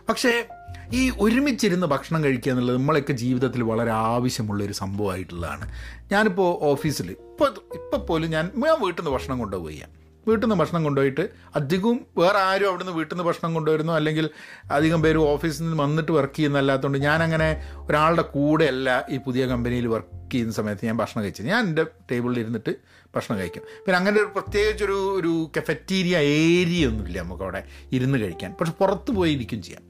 പക്ഷേ 0.09 0.49
ഈ 0.93 1.13
ഒരുമിച്ചിരുന്ന് 1.21 1.87
ഭക്ഷണം 1.87 2.25
കഴിക്കുക 2.25 2.53
എന്നുള്ളത് 2.53 2.77
നമ്മളൊക്കെ 2.77 3.13
ജീവിതത്തിൽ 3.13 3.63
വളരെ 3.63 3.91
ആവശ്യമുള്ളൊരു 3.91 4.73
സംഭവമായിട്ടുള്ളതാണ്. 4.73 5.73
ഞാനിപ്പോൾ 6.13 6.65
ഓഫീസിൽ 6.65 7.11
ഇപ്പോൾ 7.11 7.51
ഇപ്പോൾ 7.75 7.97
പോലും 7.97 8.31
ഞാൻ 8.31 8.51
ഞാൻ 8.57 8.77
വീട്ടിൽ 8.85 9.03
നിന്ന് 9.03 9.15
ഭക്ഷണം 9.17 9.39
കൊണ്ടുപോയി 9.39 9.83
വീട്ടിൽ 10.27 10.47
നിന്ന് 10.47 10.61
ഭക്ഷണം 10.61 10.85
കൊണ്ടുപോയിട്ട് 10.85 11.29
അധികവും 11.57 12.07
വേറെ 12.19 12.39
ആരും 12.39 12.69
അവിടെ 12.69 12.83
നിന്ന് 12.83 12.97
വീട്ടിൽ 12.97 13.15
നിന്ന് 13.15 13.29
ഭക്ഷണം 13.29 13.55
കൊണ്ടുവരുന്നു 13.55 13.93
അല്ലെങ്കിൽ 13.93 14.31
അധികം 14.71 15.03
പേര് 15.03 15.17
ഓഫീസിൽ 15.17 15.63
നിന്ന് 15.63 15.83
വന്നിട്ട് 15.83 16.13
വർക്ക് 16.13 16.35
ചെയ്യുന്നല്ലാത്തതുകൊണ്ട് 16.35 16.99
ഞാനങ്ങനെ 16.99 17.63
ഒരാളുടെ 17.89 18.23
കൂടെയല്ല 18.23 19.07
ഈ 19.11 19.19
പുതിയ 19.19 19.47
കമ്പനിയിൽ 19.47 19.87
വർക്ക് 19.87 20.31
ചെയ്യുന്ന 20.31 20.55
സമയത്ത് 20.55 20.87
ഞാൻ 20.87 20.97
ഭക്ഷണം 20.97 21.23
കഴിച്ചത്. 21.25 21.47
ഞാൻ 21.47 21.67
എന്റെ 21.67 21.85
ടേബിളിൽ 22.11 22.41
ഇരുന്നിട്ട് 22.41 22.77
ഭക്ഷണം 23.17 23.39
കഴിക്കും. 23.39 23.63
പിന്നെ 23.63 23.97
അങ്ങനെ 23.97 24.17
ഒരു 24.17 24.31
പ്രത്യേകിച്ചൊരു 24.35 25.21
ഒരു 25.21 25.51
കെഫറ്റീരിയ 25.57 26.19
ഏരിയ 26.19 26.87
ഒന്നുമില്ല 26.87 27.23
നമുക്കവിടെ 27.23 27.65
ഇരുന്ന് 27.93 28.19
കഴിക്കാൻ. 28.19 28.53
പക്ഷെ 28.53 28.73
പുറത്ത് 28.73 29.11
പോയി 29.11 29.33
ഇരിക്കും 29.33 29.63
ചെയ്യാം. 29.63 29.88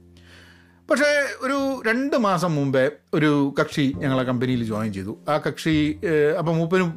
പക്ഷേ 0.89 1.09
ഒരു 1.41 1.57
രണ്ട് 1.87 2.15
മാസം 2.17 2.55
മുമ്പേ 2.55 2.91
ഒരു 3.13 3.55
കക്ഷി 3.59 3.93
ഞങ്ങളെ 3.97 4.23
കമ്പനിയിൽ 4.23 4.63
ജോയിൻ 4.63 4.93
ചെയ്തു. 4.93 5.17
ആ 5.29 5.37
കക്ഷി 5.37 5.99
അപ്പം 6.39 6.57
മൂപ്പനും 6.57 6.89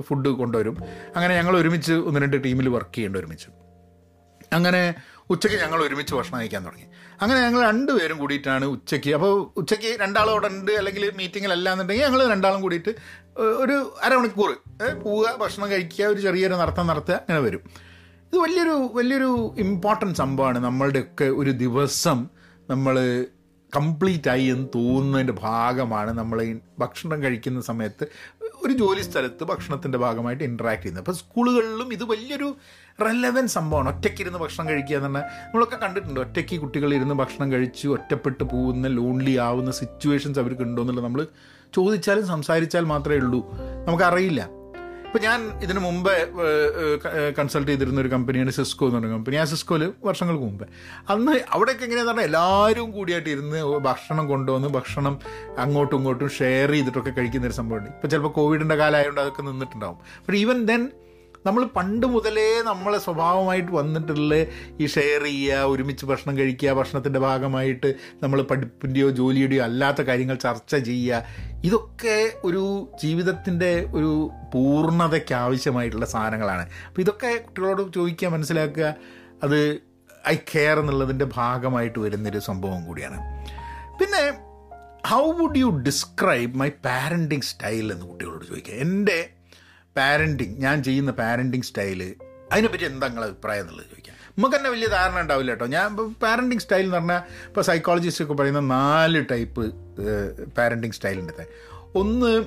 ഫുഡ് 0.00 0.28
കൊണ്ടുവരും. 0.28 0.76
അങ്ങനെ 1.16 1.36
ഞങ്ങൾ 1.36 1.56
ഒരുമിച്ച് 1.56 1.92
ഒന്ന് 1.92 2.20
രണ്ട് 2.20 2.44
ടീമിൽ 2.44 2.68
വർക്ക് 2.68 2.94
ചെയ്യേണ്ട 2.94 3.16
ഒരുമിച്ച്. 3.16 3.48
അങ്ങനെ 4.52 4.94
ഉച്ചയ്ക്ക് 5.30 5.58
ഞങ്ങൾ 5.62 5.80
ഒരുമിച്ച് 5.82 6.14
ഭക്ഷണം 6.14 6.38
കഴിക്കാൻ 6.40 6.64
തുടങ്ങി. 6.66 6.86
അങ്ങനെ 7.22 7.40
ഞങ്ങൾ 7.40 7.60
രണ്ടുപേരും 7.68 8.18
കൂടിയിട്ടാണ് 8.18 8.64
ഉച്ചയ്ക്ക്. 8.64 9.10
അപ്പോൾ 9.10 9.32
ഉച്ചയ്ക്ക് 9.56 10.00
രണ്ടാളും 10.00 10.30
അവിടെ 10.30 10.46
ഉണ്ട് 10.46 10.72
അല്ലെങ്കിൽ 10.72 11.12
മീറ്റിങ്ങിലല്ല 11.16 11.72
എന്നുണ്ടെങ്കിൽ 11.72 12.04
ഞങ്ങൾ 12.04 12.30
രണ്ടാളും 12.30 12.62
കൂടിയിട്ട് 12.62 12.94
ഒരു 13.38 13.76
അരമണിക്കൂർ 14.02 14.50
പോവുക 15.04 15.36
ഭക്ഷണം 15.40 15.70
കഴിക്കുക 15.70 16.04
ഒരു 16.04 16.20
ചെറിയൊരു 16.20 16.54
നടത്തം 16.54 16.86
നടത്തുക 16.86 17.14
അങ്ങനെ 17.14 17.40
വരും. 17.40 17.64
ഇത് 18.28 18.36
വലിയൊരു 18.38 18.76
വലിയൊരു 18.94 19.54
ഇമ്പോർട്ടന്റ് 19.58 20.14
സംഭവമാണ് 20.14 20.58
നമ്മളുടെയൊക്കെ 20.58 21.24
ഒരു 21.24 21.50
ദിവസം 21.50 22.41
നമ്മൾ 22.72 23.26
കംപ്ലീറ്റ് 23.76 24.30
ആയി 24.30 24.44
എന്ന് 24.44 24.68
തോന്നുന്നതിന്റെ 24.74 25.32
ഭാഗമാണ് 25.32 26.10
നമ്മൾ 26.10 26.58
ഭക്ഷണം 26.78 27.22
കഴിക്കുന്ന 27.22 27.60
സമയത്ത് 27.60 28.06
ഒരു 28.64 28.72
ജോലി 28.72 29.02
സ്ഥലത്ത് 29.02 29.44
ഭക്ഷണത്തിന്റെ 29.44 29.98
ഭാഗമായിട്ട് 29.98 30.44
ഇൻട്രാക്ട് 30.44 30.82
ചെയ്യുന്നത്. 30.82 31.04
അപ്പോൾ 31.04 31.12
സ്കൂളുകളിലും 31.12 31.92
ഇത് 31.92 32.04
വലിയൊരു 32.04 32.56
റെലവൻ 33.04 33.46
സംഭവമാണ്. 33.46 33.96
ഒറ്റയ്ക്കിരുന്ന് 33.96 34.38
ഭക്ഷണം 34.38 34.68
കഴിക്കുക 34.68 34.96
എന്ന് 34.96 35.04
പറഞ്ഞാൽ 35.04 35.22
നമ്മളൊക്കെ 35.22 35.76
കണ്ടിട്ടുണ്ട്. 35.76 36.20
ഒറ്റയ്ക്ക് 36.20 36.60
കുട്ടികൾ 36.60 36.94
ഇരുന്ന് 36.94 37.14
ഭക്ഷണം 37.14 37.52
കഴിച്ച് 37.52 37.88
ഒറ്റപ്പെട്ട് 37.88 38.44
പോകുന്ന 38.44 38.88
ലോൺലി 38.88 39.36
ആവുന്ന 39.36 39.70
സിറ്റുവേഷൻസ് 39.70 40.38
അവർക്ക് 40.38 40.62
ഉണ്ടോ 40.62 40.82
എന്നുള്ളത് 40.82 41.04
നമ്മൾ 41.04 41.26
ചോദിച്ചാലും 41.74 42.26
സംസാരിച്ചാൽ 42.26 42.84
മാത്രമേ 42.84 43.16
ഉള്ളൂ. 43.16 43.50
നമുക്കറിയില്ല. 43.86 44.61
ഇപ്പം 45.12 45.24
ഞാൻ 45.24 45.40
ഇതിനു 45.64 45.80
മുമ്പേ 45.86 46.12
കൺസൾട്ട് 47.38 47.66
ചെയ്തിരുന്ന 47.70 47.98
ഒരു 48.00 48.10
കമ്പനിയാണ് 48.12 48.52
സിസ്കോ 48.58 48.84
എന്ന് 48.86 48.98
പറഞ്ഞ 48.98 49.10
കമ്പനി 49.14 49.36
ആ 49.40 49.44
സിസ്കോയിൽ 49.50 49.82
വർഷങ്ങൾക്ക് 50.04 50.44
മുമ്പേ. 50.44 50.66
അന്ന് 51.12 51.34
അവിടെയൊക്കെ 51.54 51.84
എങ്ങനെയാണെന്ന് 51.86 52.12
പറഞ്ഞാൽ 52.12 52.28
എല്ലാവരും 52.30 52.88
കൂടിയായിട്ട് 52.96 53.28
ഇരുന്ന് 53.34 53.60
ഭക്ഷണം 53.88 54.24
കൊണ്ടുവന്ന് 54.32 54.68
ഭക്ഷണം 54.78 55.14
അങ്ങോട്ടും 55.64 55.96
ഇങ്ങോട്ടും 55.98 56.30
ഷെയർ 56.38 56.70
ചെയ്തിട്ടൊക്കെ 56.76 57.12
കഴിക്കുന്ന 57.18 57.50
ഒരു 57.50 57.56
സംഭവമുണ്ട്. 57.60 57.90
ഇപ്പം 57.96 58.10
ചിലപ്പോൾ 58.14 58.32
കോവിഡിന്റെ 58.38 58.78
കാലമായതുകൊണ്ട് 58.82 59.22
അതൊക്കെ 59.24 59.44
നിന്നിട്ടുണ്ടാവും. 59.50 59.98
ബട്ട് 60.26 60.38
ഈവൻ 60.42 60.60
ദെൻ 60.72 60.82
നമ്മൾ 61.46 61.64
പണ്ട് 61.64 62.06
മുതലേ 62.06 62.62
നമ്മളെ 62.62 62.98
സ്വഭാവമായിട്ട് 62.98 63.72
വന്നിട്ടുള്ള 63.72 64.34
ഈ 64.80 64.86
ഷെയർ 64.86 65.22
ചെയ്യുക 65.22 65.58
ഒരുമിച്ച് 65.58 66.06
ഭക്ഷണം 66.06 66.38
കഴിക്കുക 66.38 66.70
ഭക്ഷണത്തിന്റെ 66.70 67.18
ഭാഗമായിട്ട് 67.18 67.94
നമ്മൾ 68.22 68.42
പഠിപ്പിന്റെയോ 68.42 69.10
ജോലിയുടെയോ 69.10 69.62
അല്ലാത്ത 69.62 70.02
കാര്യങ്ങൾ 70.02 70.34
ചർച്ച 70.34 70.76
ചെയ്യുക 70.76 71.24
ഇതൊക്കെ 71.64 72.32
ഒരു 72.44 72.88
ജീവിതത്തിന്റെ 73.02 73.88
ഒരു 73.94 74.30
പൂർണതയ്ക്ക് 74.54 75.34
ആവശ്യമായിട്ടുള്ള 75.34 76.06
സാധനങ്ങളാണ്. 76.06 76.68
അപ്പോൾ 76.88 77.00
ഇതൊക്കെ 77.00 77.42
കുട്ടികളോട് 77.44 77.92
ചോദിക്കുക 77.94 78.28
മനസ്സിലാക്കുക 78.28 78.94
അത് 79.42 79.78
ഐ 80.28 80.36
കെയർ 80.54 80.78
എന്നുള്ളതിന്റെ 80.78 81.24
ഭാഗമായിട്ട് 81.24 81.98
വരുന്നൊരു 81.98 82.38
സംഭവം 82.38 82.86
കൂടിയാണ്. 82.86 83.18
പിന്നെ 83.98 84.24
how 85.08 85.32
would 85.32 85.58
you 85.58 85.66
describe 85.66 86.54
my 86.54 86.68
parenting 86.68 87.42
style 87.42 87.92
എന്ന് 87.92 88.06
കുട്ടികളോട് 88.06 88.44
ചോദിക്കുക. 88.44 88.74
എന്റെ 88.74 89.30
പാരന്റിങ് 89.96 90.56
ഞാൻ 90.58 90.82
ചെയ്യുന്ന 90.82 91.10
പാരന്റിങ് 91.10 91.62
സ്റ്റൈൽ 91.62 92.14
അതിനെപ്പറ്റി 92.52 92.84
എന്താ 92.84 93.06
നിങ്ങളെ 93.08 93.26
അഭിപ്രായം 93.26 93.60
എന്നുള്ളത് 93.60 93.86
ചോദിക്കാം. 93.90 94.16
നമുക്ക് 94.36 94.56
തന്നെ 94.56 94.70
വലിയ 94.70 94.86
ധാരണ 94.86 95.20
ഉണ്ടാവില്ല 95.20 95.50
കേട്ടോ. 95.50 95.66
ഞാൻ 95.66 95.96
പാരന്റിങ് 95.96 96.60
സ്റ്റൈൽ 96.60 96.84
എന്ന് 96.84 96.96
പറഞ്ഞാൽ 96.96 97.20
ഇപ്പോൾ 97.46 97.60
സൈക്കോളജിസ്റ്റ് 97.60 98.24
ഒക്കെ 98.24 98.34
പറയുന്ന 98.34 98.60
നാല് 98.60 99.24
ടൈപ്പ് 99.30 99.64
പാരന്റിങ് 100.58 101.18
ഉണ്ട് 101.18 101.46
ഒന്ന് 101.94 102.44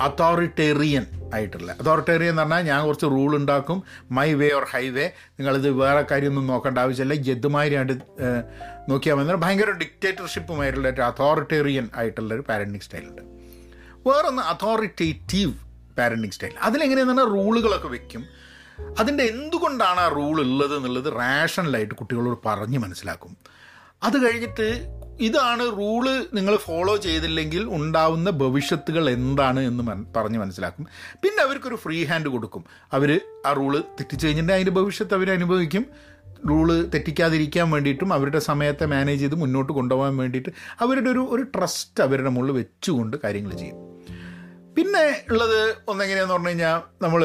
അതോറിറ്റേറിയൻ 0.00 1.30
ആയിട്ടുള്ള. 1.34 1.76
അതോറിറ്റേറിയൻ 1.80 2.30
എന്ന് 2.30 2.42
പറഞ്ഞാൽ 2.42 2.60
ഞാൻ 2.60 2.84
കുറച്ച് 2.86 3.06
റൂൾ 3.06 3.36
ഉണ്ടാക്കും 3.36 3.82
മൈ 4.10 4.32
വേ 4.32 4.48
ഓർ 4.52 4.64
ഹൈവേ 4.64 5.10
നിങ്ങളിത് 5.38 5.70
വേറെ 5.70 6.02
കാര്യമൊന്നും 6.10 6.46
നോക്കേണ്ട 6.46 6.78
ആവശ്യമില്ല. 6.78 7.14
ജദ്മാരിയായിട്ട് 7.14 7.92
നോക്കിയാൽ 8.88 9.16
മതി. 9.16 9.32
ഭയങ്കര 9.32 9.70
ഡിക്റ്റേറ്റർഷിപ്പുമായിട്ടുള്ള 9.70 10.88
ഒരു 10.88 11.02
അതോറിറ്റേറിയൻ 11.02 11.88
ആയിട്ടുള്ള 11.94 12.34
ഒരു 12.34 12.44
പാരന്റിങ് 12.48 12.80
സ്റ്റൈലുണ്ട് 12.80 13.22
വേറൊന്ന് 14.08 14.42
അതോറിറ്റേറ്റീവ് 14.42 15.54
പാരന്റിങ് 15.98 16.32
സ്റ്റൈൽ 16.32 16.52
അതിലെങ്ങനെയെന്ന് 16.62 17.14
പറഞ്ഞാൽ 17.14 17.34
റൂളുകളൊക്കെ 17.34 17.88
വെക്കും. 17.88 18.26
അതിന്റെ 18.98 19.24
എന്തുകൊണ്ടാണ് 19.24 20.00
ആ 20.00 20.08
റൂൾ 20.08 20.40
ഉള്ളത് 20.40 20.76
എന്നുള്ളത് 20.76 21.12
റാഷണലായിട്ട് 21.12 21.94
കുട്ടികളോട് 21.94 22.38
പറഞ്ഞ് 22.46 22.78
മനസ്സിലാക്കും. 22.78 23.36
അത് 24.02 24.24
കഴിഞ്ഞിട്ട് 24.24 24.86
ഇതാണ് 25.20 25.62
റൂൾ 25.62 26.24
നിങ്ങൾ 26.34 26.56
ഫോളോ 26.56 26.96
ചെയ്തില്ലെങ്കിൽ 26.96 27.64
ഉണ്ടാവുന്ന 27.64 28.30
ഭവിഷ്യത്തുകൾ 28.30 29.10
എന്താണ് 29.10 29.60
എന്ന് 29.60 30.04
പറഞ്ഞ് 30.16 30.38
മനസ്സിലാക്കും. 30.38 30.86
പിന്നെ 31.22 31.42
അവർക്കൊരു 31.42 31.74
ഫ്രീ 31.74 32.04
ഹാൻഡ് 32.04 32.28
കൊടുക്കും. 32.28 32.64
അവർ 32.92 33.20
ആ 33.46 33.52
റൂൾ 33.52 33.78
തെറ്റിച്ച് 33.78 34.26
കഴിഞ്ഞിട്ടുണ്ടെങ്കിൽ 34.26 34.64
അതിന്റെ 34.64 34.80
ഭവിഷ്യത്ത് 34.80 35.14
അവർ 35.14 35.30
അനുഭവിക്കും. 35.30 35.86
റൂൾ 36.48 36.90
തെറ്റിക്കാതിരിക്കാൻ 36.94 37.70
വേണ്ടിയിട്ടും 37.70 38.12
അവരുടെ 38.12 38.38
സമയത്തെ 38.38 38.86
മാനേജ് 38.86 39.22
ചെയ്ത് 39.22 39.34
മുന്നോട്ട് 39.34 39.72
കൊണ്ടുപോകാൻ 39.72 40.16
വേണ്ടിയിട്ട് 40.16 40.48
അവരുടെ 40.80 41.10
ഒരു 41.10 41.26
ഒരു 41.30 41.42
ട്രസ്റ്റ് 41.42 42.02
അവരുടെ 42.02 42.30
മുകളിൽ 42.30 42.52
വെച്ചുകൊണ്ട് 42.52 43.16
കാര്യങ്ങൾ 43.24 43.52
ചെയ്യും. 43.56 43.95
പിന്നെ 44.76 45.24
ഉള്ളത് 45.30 45.60
ഒന്നെങ്ങനെയാന്ന് 45.88 46.34
പറഞ്ഞു 46.34 46.48
കഴിഞ്ഞാൽ 46.48 46.78
നമ്മൾ 47.02 47.22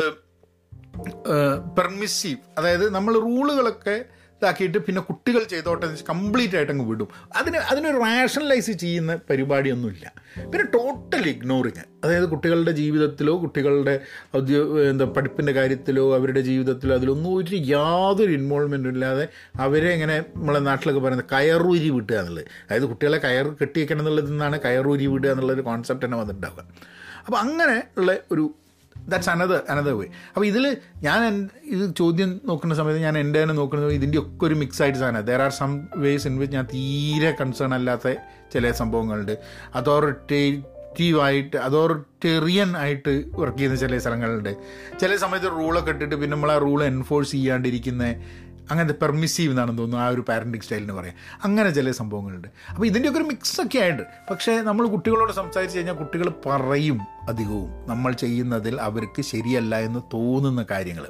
പെർമിസീവ് 1.78 2.42
അതായത് 2.58 2.88
നമ്മൾ 2.96 3.14
റൂളുകളൊക്കെ 3.28 3.96
ഇതാക്കിയിട്ട് 4.42 4.78
പിന്നെ 4.86 5.02
കുട്ടികൾ 5.08 5.44
ചെയ്തോട്ടെ 5.44 5.88
കംപ്ലീറ്റ് 6.10 6.56
ആയിട്ട് 6.58 6.72
അങ്ങ് 6.74 6.86
വിടും. 6.86 7.08
അതിന് 7.40 7.58
അതിനൊരു 7.72 7.98
റാഷണലൈസ് 7.98 8.72
ചെയ്യുന്ന 8.84 9.12
പരിപാടിയൊന്നുമില്ല. 9.30 10.06
പിന്നെ 10.52 10.66
ടോട്ടൽ 10.76 11.24
ഇഗ്നോറിങ് 11.30 11.84
അതായത് 12.04 12.26
കുട്ടികളുടെ 12.30 12.72
ജീവിതത്തിലോ 12.72 13.34
കുട്ടികളുടെ 13.44 13.94
ഔദ്യോ 14.38 14.62
എന്താ 14.92 15.06
പഠിപ്പിന്റെ 15.18 15.54
കാര്യത്തിലോ 15.60 16.06
അവരുടെ 16.18 16.42
ജീവിതത്തിലോ 16.50 16.96
അതിലൊന്നും 16.96 17.36
ഒരു 17.42 17.60
യാതൊരു 17.74 18.32
ഇൻവോൾവ്മെന്റും 18.32 18.90
ഇല്ലാതെ 18.90 19.28
അവരെ 19.66 19.92
ഇങ്ങനെ 19.98 20.18
നമ്മളെ 20.36 20.60
നാട്ടിലൊക്കെ 20.70 21.04
പറയുന്നത് 21.06 21.30
കയറൂരി 21.34 21.90
വിട്ടുക 21.98 22.18
എന്നുള്ളത്. 22.22 22.48
അതായത് 22.68 22.88
കുട്ടികളെ 22.94 23.20
കയർ 23.28 23.50
കെട്ടിയേക്കണം 23.62 24.02
എന്നുള്ളതിൽ 24.04 24.32
നിന്നാണ് 24.32 24.60
കയറൂരി 24.66 25.08
വിടുക 25.08 25.30
എന്നുള്ളൊരു 25.30 25.62
കോൺസെപ്റ്റ് 25.70 26.06
തന്നെ 26.06 26.20
വന്നിട്ടുണ്ടാവുക. 26.22 26.66
അപ്പോൾ 27.28 27.38
അങ്ങനെ 27.38 27.84
ഉള്ള 27.98 28.18
ഒരു 28.32 28.46
ദാറ്റ്സ് 28.96 29.30
അനദർ 29.30 29.62
അനദർ 29.70 29.94
വേ 30.00 30.08
അപ്പോൾ 30.34 30.46
ഇതിൽ 30.46 30.66
ഞാൻ 31.02 31.50
ഇത് 31.64 31.96
ചോദ്യം 31.96 32.42
നോക്കുന്ന 32.46 32.74
സമയത്ത് 32.76 33.02
ഞാൻ 33.02 33.18
എന്റെ 33.18 33.44
തന്നെ 33.44 33.56
നോക്കുന്നത് 33.56 33.94
ഇതിന്റെ 33.94 34.18
ഒക്കെ 34.18 34.46
ഒരു 34.46 34.56
മിക്സ് 34.56 34.82
ആയിട്ട് 34.82 35.00
സാധനം. 35.00 35.22
There 35.22 35.42
are 35.42 35.52
some 35.52 35.72
ways 35.96 36.28
in 36.28 36.36
which 36.40 36.56
ഞാൻ 36.56 36.68
തീരെ 36.74 37.32
കൺസേൺ 37.32 37.74
അല്ലാത്ത 37.74 38.14
ചില 38.54 38.72
സംഭവങ്ങളുണ്ട്. 38.72 39.36
അതോറിറ്റേറ്റീവായിട്ട് 39.76 41.58
അതോറിറ്റേറിയൻ 41.58 42.78
ആയിട്ട് 42.78 43.14
വർക്ക് 43.34 43.58
ചെയ്യുന്ന 43.58 43.78
ചില 43.78 43.98
സ്ഥലങ്ങളുണ്ട്. 43.98 44.54
ചില 45.00 45.16
സമയത്ത് 45.16 45.52
റൂളൊക്കെ 45.52 45.92
ഇട്ടിട്ട് 45.92 46.16
പിന്നെ 46.16 46.34
നമ്മൾ 46.36 46.52
ആ 46.52 46.58
റൂൾ 46.58 46.84
എൻഫോഴ്സ് 46.84 47.32
ചെയ്യാണ്ടിരിക്കുന്ന 47.32 48.06
അങ്ങനത്തെ 48.70 49.06
പെർമിസീവ് 49.06 49.52
എന്നാണെന്ന് 49.52 49.78
തോന്നുന്നു 49.78 50.06
ആ 50.06 50.10
ഒരു 50.10 50.22
പാരന്റിങ് 50.30 50.62
സ്റ്റൈലിന് 50.62 50.94
പറയാം. 50.94 51.16
അങ്ങനെ 51.44 51.70
ചില 51.70 51.92
സംഭവങ്ങളുണ്ട്. 51.92 52.48
അപ്പോൾ 52.70 52.88
ഇതിന്റെയൊക്കെ 52.88 53.20
ഒരു 53.20 53.28
മിക്സ് 53.28 53.62
ഒക്കെ 53.62 53.80
ആയിട്ട് 53.80 54.04
പക്ഷേ 54.30 54.62
നമ്മൾ 54.62 54.88
കുട്ടികളോട് 54.88 55.32
സംസാരിച്ച് 55.32 55.78
കഴിഞ്ഞാൽ 55.78 55.94
കുട്ടികൾ 55.94 56.34
പറയും 56.46 57.00
അധികവും. 57.30 57.88
നമ്മൾ 57.88 58.12
ചെയ്യുന്നതിൽ 58.12 58.82
അവർക്ക് 58.82 59.22
ശരിയല്ല 59.22 59.80
എന്ന് 59.80 60.00
തോന്നുന്ന 60.00 60.66
കാര്യങ്ങൾ 60.72 61.06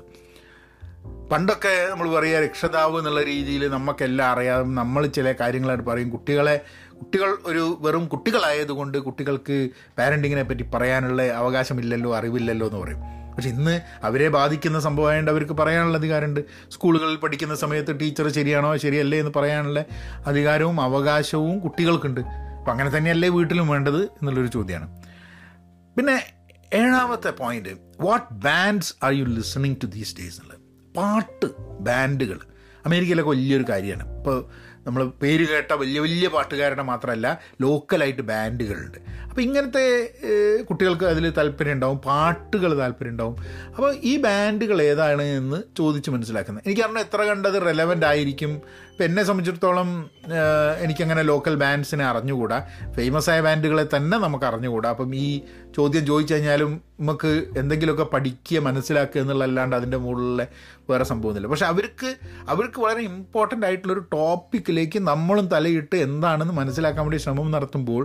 പണ്ടൊക്കെ 1.31 1.89
നമ്മൾ 1.89 2.11
പറയുക 2.11 2.37
രക്ഷിതാവ് 2.37 2.97
എന്നുള്ള 2.97 3.23
രീതിയിൽ 3.23 3.67
നമുക്കെല്ലാം 3.67 4.31
അറിയാം. 4.31 4.75
നമ്മൾ 4.75 5.07
ചില 5.07 5.31
കാര്യങ്ങളായിട്ട് 5.31 5.85
പറയും. 5.85 6.09
കുട്ടികളെ 6.09 6.61
കുട്ടികൾ 6.99 7.37
ഒരു 7.45 7.77
വെറും 7.81 8.07
കുട്ടികളായതുകൊണ്ട് 8.07 8.97
കുട്ടികൾക്ക് 8.97 9.69
പാരന്റിങ്ങിനെ 9.97 10.43
പറ്റി 10.43 10.63
പറയാനുള്ള 10.63 11.23
അവകാശമില്ലല്ലോ 11.23 12.15
അറിവില്ലല്ലോ 12.15 12.67
എന്ന് 12.67 12.79
പറയും. 12.79 13.20
പക്ഷെ 13.35 13.49
ഇന്ന് 13.49 13.81
അവരെ 14.03 14.29
ബാധിക്കുന്ന 14.29 14.79
സംഭവമായതുകൊണ്ട് 14.79 15.31
അവർക്ക് 15.31 15.53
പറയാനുള്ള 15.53 15.97
അധികാരമുണ്ട്. 15.97 16.41
സ്കൂളുകളിൽ 16.71 17.15
പഠിക്കുന്ന 17.15 17.55
സമയത്ത് 17.55 17.99
ടീച്ചർ 17.99 18.29
ശരിയാണോ 18.29 18.77
ശരിയല്ലേ 18.77 19.19
എന്ന് 19.19 19.31
പറയാനുള്ള 19.35 19.85
അധികാരവും 20.25 20.81
അവകാശവും 20.81 21.59
കുട്ടികൾക്കുണ്ട്. 21.59 22.21
അപ്പം 22.21 22.71
അങ്ങനെ 22.71 22.97
തന്നെയല്ലേ 22.97 23.29
വീട്ടിലും 23.29 23.67
വേണ്ടത് 23.67 24.03
എന്നുള്ളൊരു 24.03 24.47
ചോദ്യമാണ് 24.47 25.01
പിന്നെ 25.97 26.33
ഏഴാമത്തെ 26.73 27.29
point 27.29 27.69
what 28.01 28.33
bands 28.33 28.95
are 29.03 29.11
you 29.11 29.23
listening 29.23 29.75
to 29.75 29.85
these 29.85 30.15
days 30.19 30.41
എന്നുള്ളത് 30.41 30.59
പാട്ട് 30.97 31.45
ബാൻഡുകൾ. 31.79 32.39
അമേരിക്കയിലൊക്കെ 32.85 33.31
വലിയൊരു 33.31 33.65
കാര്യമാണ്. 33.69 34.17
ഇപ്പോൾ 34.17 34.45
നമ്മൾ 34.87 35.05
പേര് 35.05 35.47
കേട്ട 35.47 35.73
വലിയ 35.73 35.99
വലിയ 35.99 36.27
പാട്ടുകാരുടെ 36.27 36.83
മാത്രമല്ല 36.83 37.39
ലോക്കലായിട്ട് 37.61 38.21
ബാൻഡുകളുണ്ട്. 38.21 38.97
അപ്പോൾ 39.31 39.41
ഇങ്ങനത്തെ 39.41 39.83
കുട്ടികൾക്ക് 40.69 41.05
അതിൽ 41.05 41.29
താല്പര്യം 41.29 41.73
ഉണ്ടാവും 41.73 41.97
പാട്ടുകൾ 41.97 42.77
താല്പര്യം 42.79 43.11
ഉണ്ടാവും. 43.11 43.35
അപ്പോൾ 43.75 43.95
ഈ 44.03 44.17
ബാൻഡുകൾ 44.21 44.81
ഏതാണ് 44.81 45.21
എന്ന് 45.21 45.57
ചോദിച്ച് 45.77 46.09
മനസ്സിലാക്കുന്നത്. 46.11 46.63
എനിക്കറിഞ്ഞാൽ 46.65 47.03
എത്ര 47.03 47.21
കണ്ടത് 47.21 47.61
റെലവന്റ് 47.65 48.05
ആയിരിക്കും. 48.05 48.61
ഇപ്പം 48.91 49.05
എന്നെ 49.05 49.23
സംബന്ധിച്ചിടത്തോളം 49.23 50.09
എനിക്കങ്ങനെ 50.79 51.23
ലോക്കൽ 51.23 51.55
ബാൻഡ്സിനെ 51.55 52.05
അറിഞ്ഞുകൂടാ. 52.05 52.57
ഫേമസ് 52.97 53.29
ആയ 53.29 53.41
ബാൻഡുകളെ 53.41 53.85
തന്നെ 53.95 54.17
നമുക്ക് 54.17 54.45
അറിഞ്ഞുകൂടാ. 54.45 54.89
അപ്പം 54.89 55.15
ഈ 55.15 55.41
ചോദ്യം 55.77 56.05
ചോദിച്ചു 56.05 56.33
കഴിഞ്ഞാലും 56.33 56.81
നമുക്ക് 56.99 57.45
എന്തെങ്കിലുമൊക്കെ 57.57 58.03
പഠിക്കുക 58.03 58.59
മനസ്സിലാക്കുക 58.59 59.21
എന്നുള്ളതല്ലാണ്ട് 59.21 59.75
അതിന്റെ 59.75 59.97
മുകളിലെ 59.97 60.47
വേറെ 60.89 61.03
സംഭവമൊന്നുമില്ല. 61.03 61.51
പക്ഷെ 61.53 61.65
അവർക്ക് 61.65 62.15
അവർക്ക് 62.49 62.81
വളരെ 62.81 63.01
ഇമ്പോർട്ടന്റ് 63.01 63.65
ആയിട്ടുള്ളൊരു 63.65 64.05
ടോപ്പിക്കിലേക്ക് 64.13 64.99
നമ്മളും 64.99 65.47
തലയിട്ട് 65.47 65.95
എന്താണെന്ന് 65.95 66.53
മനസ്സിലാക്കാൻ 66.53 67.05
വേണ്ടി 67.05 67.17
ശ്രമം 67.17 67.51
നടത്തുമ്പോൾ 67.51 68.03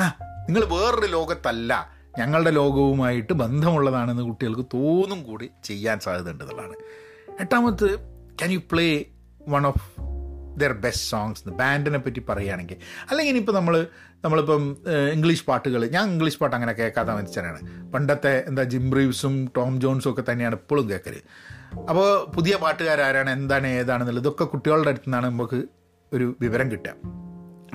ആ 0.00 0.04
നിങ്ങൾ 0.46 0.64
വേറൊരു 0.74 1.06
ലോകത്തല്ല 1.06 1.72
ഞങ്ങളുടെ 2.18 2.50
ലോകവുമായിട്ട് 2.50 3.32
ബന്ധമുള്ളതാണെന്ന് 3.32 4.22
കുട്ടികൾക്ക് 4.22 4.64
തോന്നും 4.74 5.22
കൂടി 5.24 5.50
ചെയ്യാൻ 5.64 6.00
സാധ്യതയുണ്ട് 6.00 6.44
എന്നുള്ളതാണ്. 6.44 6.76
എട്ടാമത് 7.40 7.86
can 8.38 8.52
you 8.52 8.60
play 8.72 9.04
one 9.48 9.66
of 9.66 9.84
their 10.60 10.72
best 10.72 11.10
songs 11.10 11.48
ബാൻഡിനെ 11.48 11.98
പറ്റി 11.98 12.20
പറയുകയാണെങ്കിൽ 12.28 12.78
അല്ലെങ്കിൽ 13.10 13.32
ഇനിയിപ്പോൾ 13.32 13.52
നമ്മൾ 13.52 13.86
നമ്മളിപ്പം 14.24 14.78
ഇംഗ്ലീഷ് 15.12 15.46
പാട്ടുകൾ 15.46 15.86
ഞാൻ 15.86 16.10
ഇംഗ്ലീഷ് 16.10 16.38
പാട്ട് 16.38 16.56
അങ്ങനെ 16.56 16.72
കേൾക്കാത്ത 16.72 17.08
മനുഷ്യനാണ്. 17.08 17.60
പണ്ടത്തെ 17.94 18.44
എന്താ 18.46 18.62
ജിം 18.62 18.90
ബ്രീവ്സും 18.90 19.52
ടോം 19.56 19.80
ജോൺസും 19.80 20.10
ഒക്കെ 20.12 20.24
തന്നെയാണ് 20.32 20.54
ഇപ്പോഴും 20.54 20.90
കേൾക്കൽ. 20.90 21.16
അപ്പോൾ 21.88 22.32
പുതിയ 22.34 22.56
പാട്ടുകാരാരാണ് 22.56 23.30
എന്താണ് 23.30 23.66
ഏതാണെന്നുള്ളത് 23.66 24.24
ഇതൊക്കെ 24.24 24.44
കുട്ടികളുടെ 24.44 24.90
അടുത്ത് 24.90 25.08
നിന്നാണ് 25.08 25.26
നമുക്ക് 25.26 25.60
ഒരു 26.12 26.36
വിവരം 26.40 26.70
കിട്ടുക. 26.72 26.94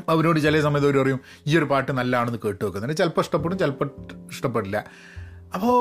അവരോട് 0.10 0.39
ചില 0.39 0.62
സമയത്ത് 0.62 0.88
അവർ 0.88 0.98
പറയും 1.02 1.20
ഈ 1.48 1.58
ഒരു 1.58 1.65
പാട്ട് 1.65 1.91
നല്ലതാണെന്ന് 1.91 2.39
കേട്ട് 2.46 2.65
വെക്കുന്നുണ്ട്. 2.65 2.98
ചിലപ്പോൾ 2.98 3.22
ഇഷ്ടപ്പെടും 3.22 3.58
ചിലപ്പോൾ 3.58 3.89
ഇഷ്ടപ്പെടില്ല. 4.32 4.78
അപ്പോൾ 5.54 5.76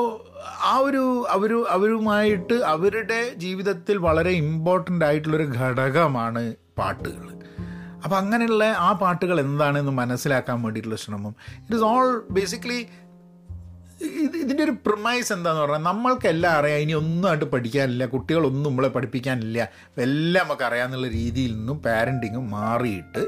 ആ 0.71 0.73
ഒരു 0.77 1.03
അവർ 1.29 1.51
അവരുമായിട്ട് 1.69 2.53
അവരുടെ 2.73 3.21
ജീവിതത്തിൽ 3.37 3.97
വളരെ 3.97 4.31
ഇമ്പോർട്ടന്റ് 4.43 5.05
ആയിട്ടുള്ളൊരു 5.05 5.47
ഘടകമാണ് 5.59 6.43
പാട്ടുകൾ 6.77 7.25
അപ്പോൾ 8.03 8.15
അങ്ങനെയുള്ള 8.15 8.63
ആ 8.63 8.91
പാട്ടുകൾ 8.91 9.37
എന്താണെന്ന് 9.41 9.91
മനസ്സിലാക്കാൻ 9.91 10.57
വേണ്ടിയിട്ടുള്ള 10.63 10.95
ശ്രമം. 10.95 11.33
ഇറ്റ് 11.61 11.75
ഇസ് 11.75 11.83
ഓൾ 11.83 12.09
ബേസിക്കലി 12.31 12.79
ഇത് 14.05 14.35
ഇതിന്റെ 14.37 14.63
ഒരു 14.63 14.73
പ്രിമൈസ് 14.85 15.33
എന്താന്ന് 15.33 15.61
പറഞ്ഞാൽ 15.61 15.83
നമ്മൾക്കെല്ലാം 15.89 16.53
അറിയാം. 16.59 16.77
ഇനി 16.77 16.93
ഒന്നുമായിട്ട് 16.93 17.45
പഠിക്കാനില്ല 17.45 18.05
കുട്ടികളൊന്നും 18.05 18.63
നമ്മളെ 18.63 18.89
പഠിപ്പിക്കാനില്ല. 18.89 19.59
എല്ലാം 19.97 20.45
നമുക്ക് 20.45 20.63
അറിയാമെന്നുള്ള 20.63 21.07
രീതിയിൽ 21.07 21.51
നിന്നും 21.57 21.77
പാരന്റിങ് 21.79 22.37
മാറിയിട്ട് 22.37 23.23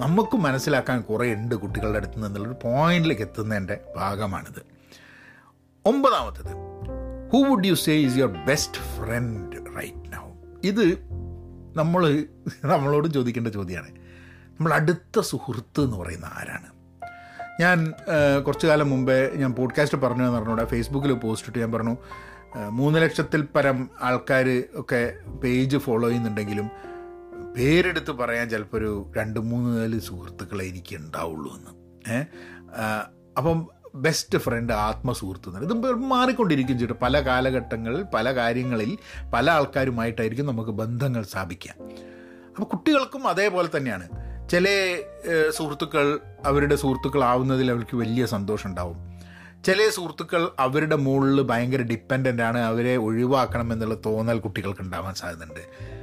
നമുക്ക് 0.00 0.36
മനസ്സിലാക്കാൻ 0.36 1.00
കുറേ 1.00 1.34
ഉണ്ട് 1.34 1.54
കുട്ടികളുടെ 1.54 1.98
അടുത്ത് 1.98 2.24
നിന്നുള്ളൊരു 2.24 2.56
പോയിന്റിലേക്ക് 2.62 3.22
എത്തുന്നതിന്റെ 3.22 3.80
ഭാഗമാണിത്. 3.96 4.62
ഒമ്പതാമത്തത് 5.84 6.52
who 7.32 7.38
would 7.48 7.66
you 7.66 7.74
say 7.74 7.92
is 7.92 8.16
your 8.16 8.44
best 8.46 8.74
friend 8.76 9.56
right 9.76 10.12
now 10.12 10.26
ഇത് 10.64 10.84
നമ്മൾ 11.76 12.24
നമ്മളോട് 12.64 13.08
ചോദിക്കേണ്ട 13.08 13.48
ചോദ്യമാണ് 13.48 13.90
നമ്മൾ 14.50 14.74
അടുത്ത 14.74 15.20
സുഹൃത്ത് 15.20 15.80
എന്ന് 15.80 15.96
പറയുന്ന 15.96 16.24
ആരാണ്? 16.24 16.68
ഞാൻ 17.60 17.92
കുറച്ചു 18.46 18.66
കാലം 18.66 18.90
മുമ്പേ 18.90 19.30
ഞാൻ 19.34 19.52
പോഡ്കാസ്റ്റ് 19.52 19.98
പറഞ്ഞു 19.98 20.24
എന്ന് 20.24 20.38
പറഞ്ഞൂടെ 20.38 20.64
ഫേസ്ബുക്കിൽ 20.64 21.12
പോസ്റ്റ് 21.12 21.48
ഇട്ട് 21.48 21.58
ഞാൻ 21.58 21.72
പറഞ്ഞു 21.72 21.96
മൂന്ന് 22.68 23.02
ലക്ഷത്തിൽ 23.02 23.42
പരം 23.42 23.90
ആൾക്കാർ 24.02 24.64
ഒക്കെ 24.74 25.18
പേജ് 25.42 25.76
ഫോളോ 25.76 26.08
ചെയ്യുന്നുണ്ടെങ്കിലും 26.08 26.70
പേരെടുത്ത് 27.56 28.10
പറയാൻ 28.10 28.50
ചിലപ്പോൾ 28.50 28.78
ഒരു 28.78 29.12
രണ്ട് 29.16 29.40
മൂന്ന് 29.40 29.80
നാല് 29.80 30.00
സുഹൃത്തുക്കളെ 30.00 30.64
എനിക്ക് 30.64 30.96
ഉണ്ടാവുള്ളൂ 30.96 31.56
എന്ന് 31.56 32.24
അപ്പം 33.38 33.68
ബെസ്റ്റ് 33.94 34.38
ഫ്രണ്ട് 34.38 34.72
ആത്മസുഹൃത്ത് 34.72 35.48
എന്ന് 35.48 35.60
ഇത് 35.60 35.92
മാറിക്കൊണ്ടിരിക്കും 35.92 36.78
ചേട്ടാ 36.78 36.94
പല 37.02 37.20
കാലഘട്ടങ്ങളിൽ 37.20 38.02
പല 38.02 38.34
കാര്യങ്ങളിൽ 38.34 38.98
പല 39.34 39.50
ആൾക്കാരുമായിട്ടായിരിക്കും 39.50 40.46
നമുക്ക് 40.46 40.70
ബന്ധങ്ങൾ 40.70 41.22
സ്ഥാപിക്കാം. 41.22 41.76
അപ്പോൾ 42.48 42.64
കുട്ടികൾക്കും 42.64 43.28
അതേപോലെ 43.28 43.68
തന്നെയാണ്. 43.76 44.08
ചില 44.50 44.96
സുഹൃത്തുക്കൾ 45.50 46.20
അവരുടെ 46.46 46.76
സുഹൃത്തുക്കളാവുന്നതിൽ 46.76 47.70
അവർക്ക് 47.70 47.96
വലിയ 47.96 48.26
സന്തോഷം 48.26 48.70
ഉണ്ടാവും. 48.70 48.98
ചില 49.64 49.88
സുഹൃത്തുക്കൾ 49.88 50.48
അവരുടെ 50.58 50.96
മുകളിൽ 50.96 51.42
ഭയങ്കര 51.42 51.82
ഡിപ്പെൻഡന്റ് 51.82 52.42
ആണ്. 52.42 52.58
അവരെ 52.58 52.96
ഒഴിവാക്കണം 52.96 53.72
എന്നുള്ള 53.72 53.94
തോന്നൽ 54.06 54.38
കുട്ടികൾക്ക് 54.38 54.80
ഉണ്ടാവാൻ 54.80 55.14
സാധ്യതയുണ്ട്. 55.14 55.93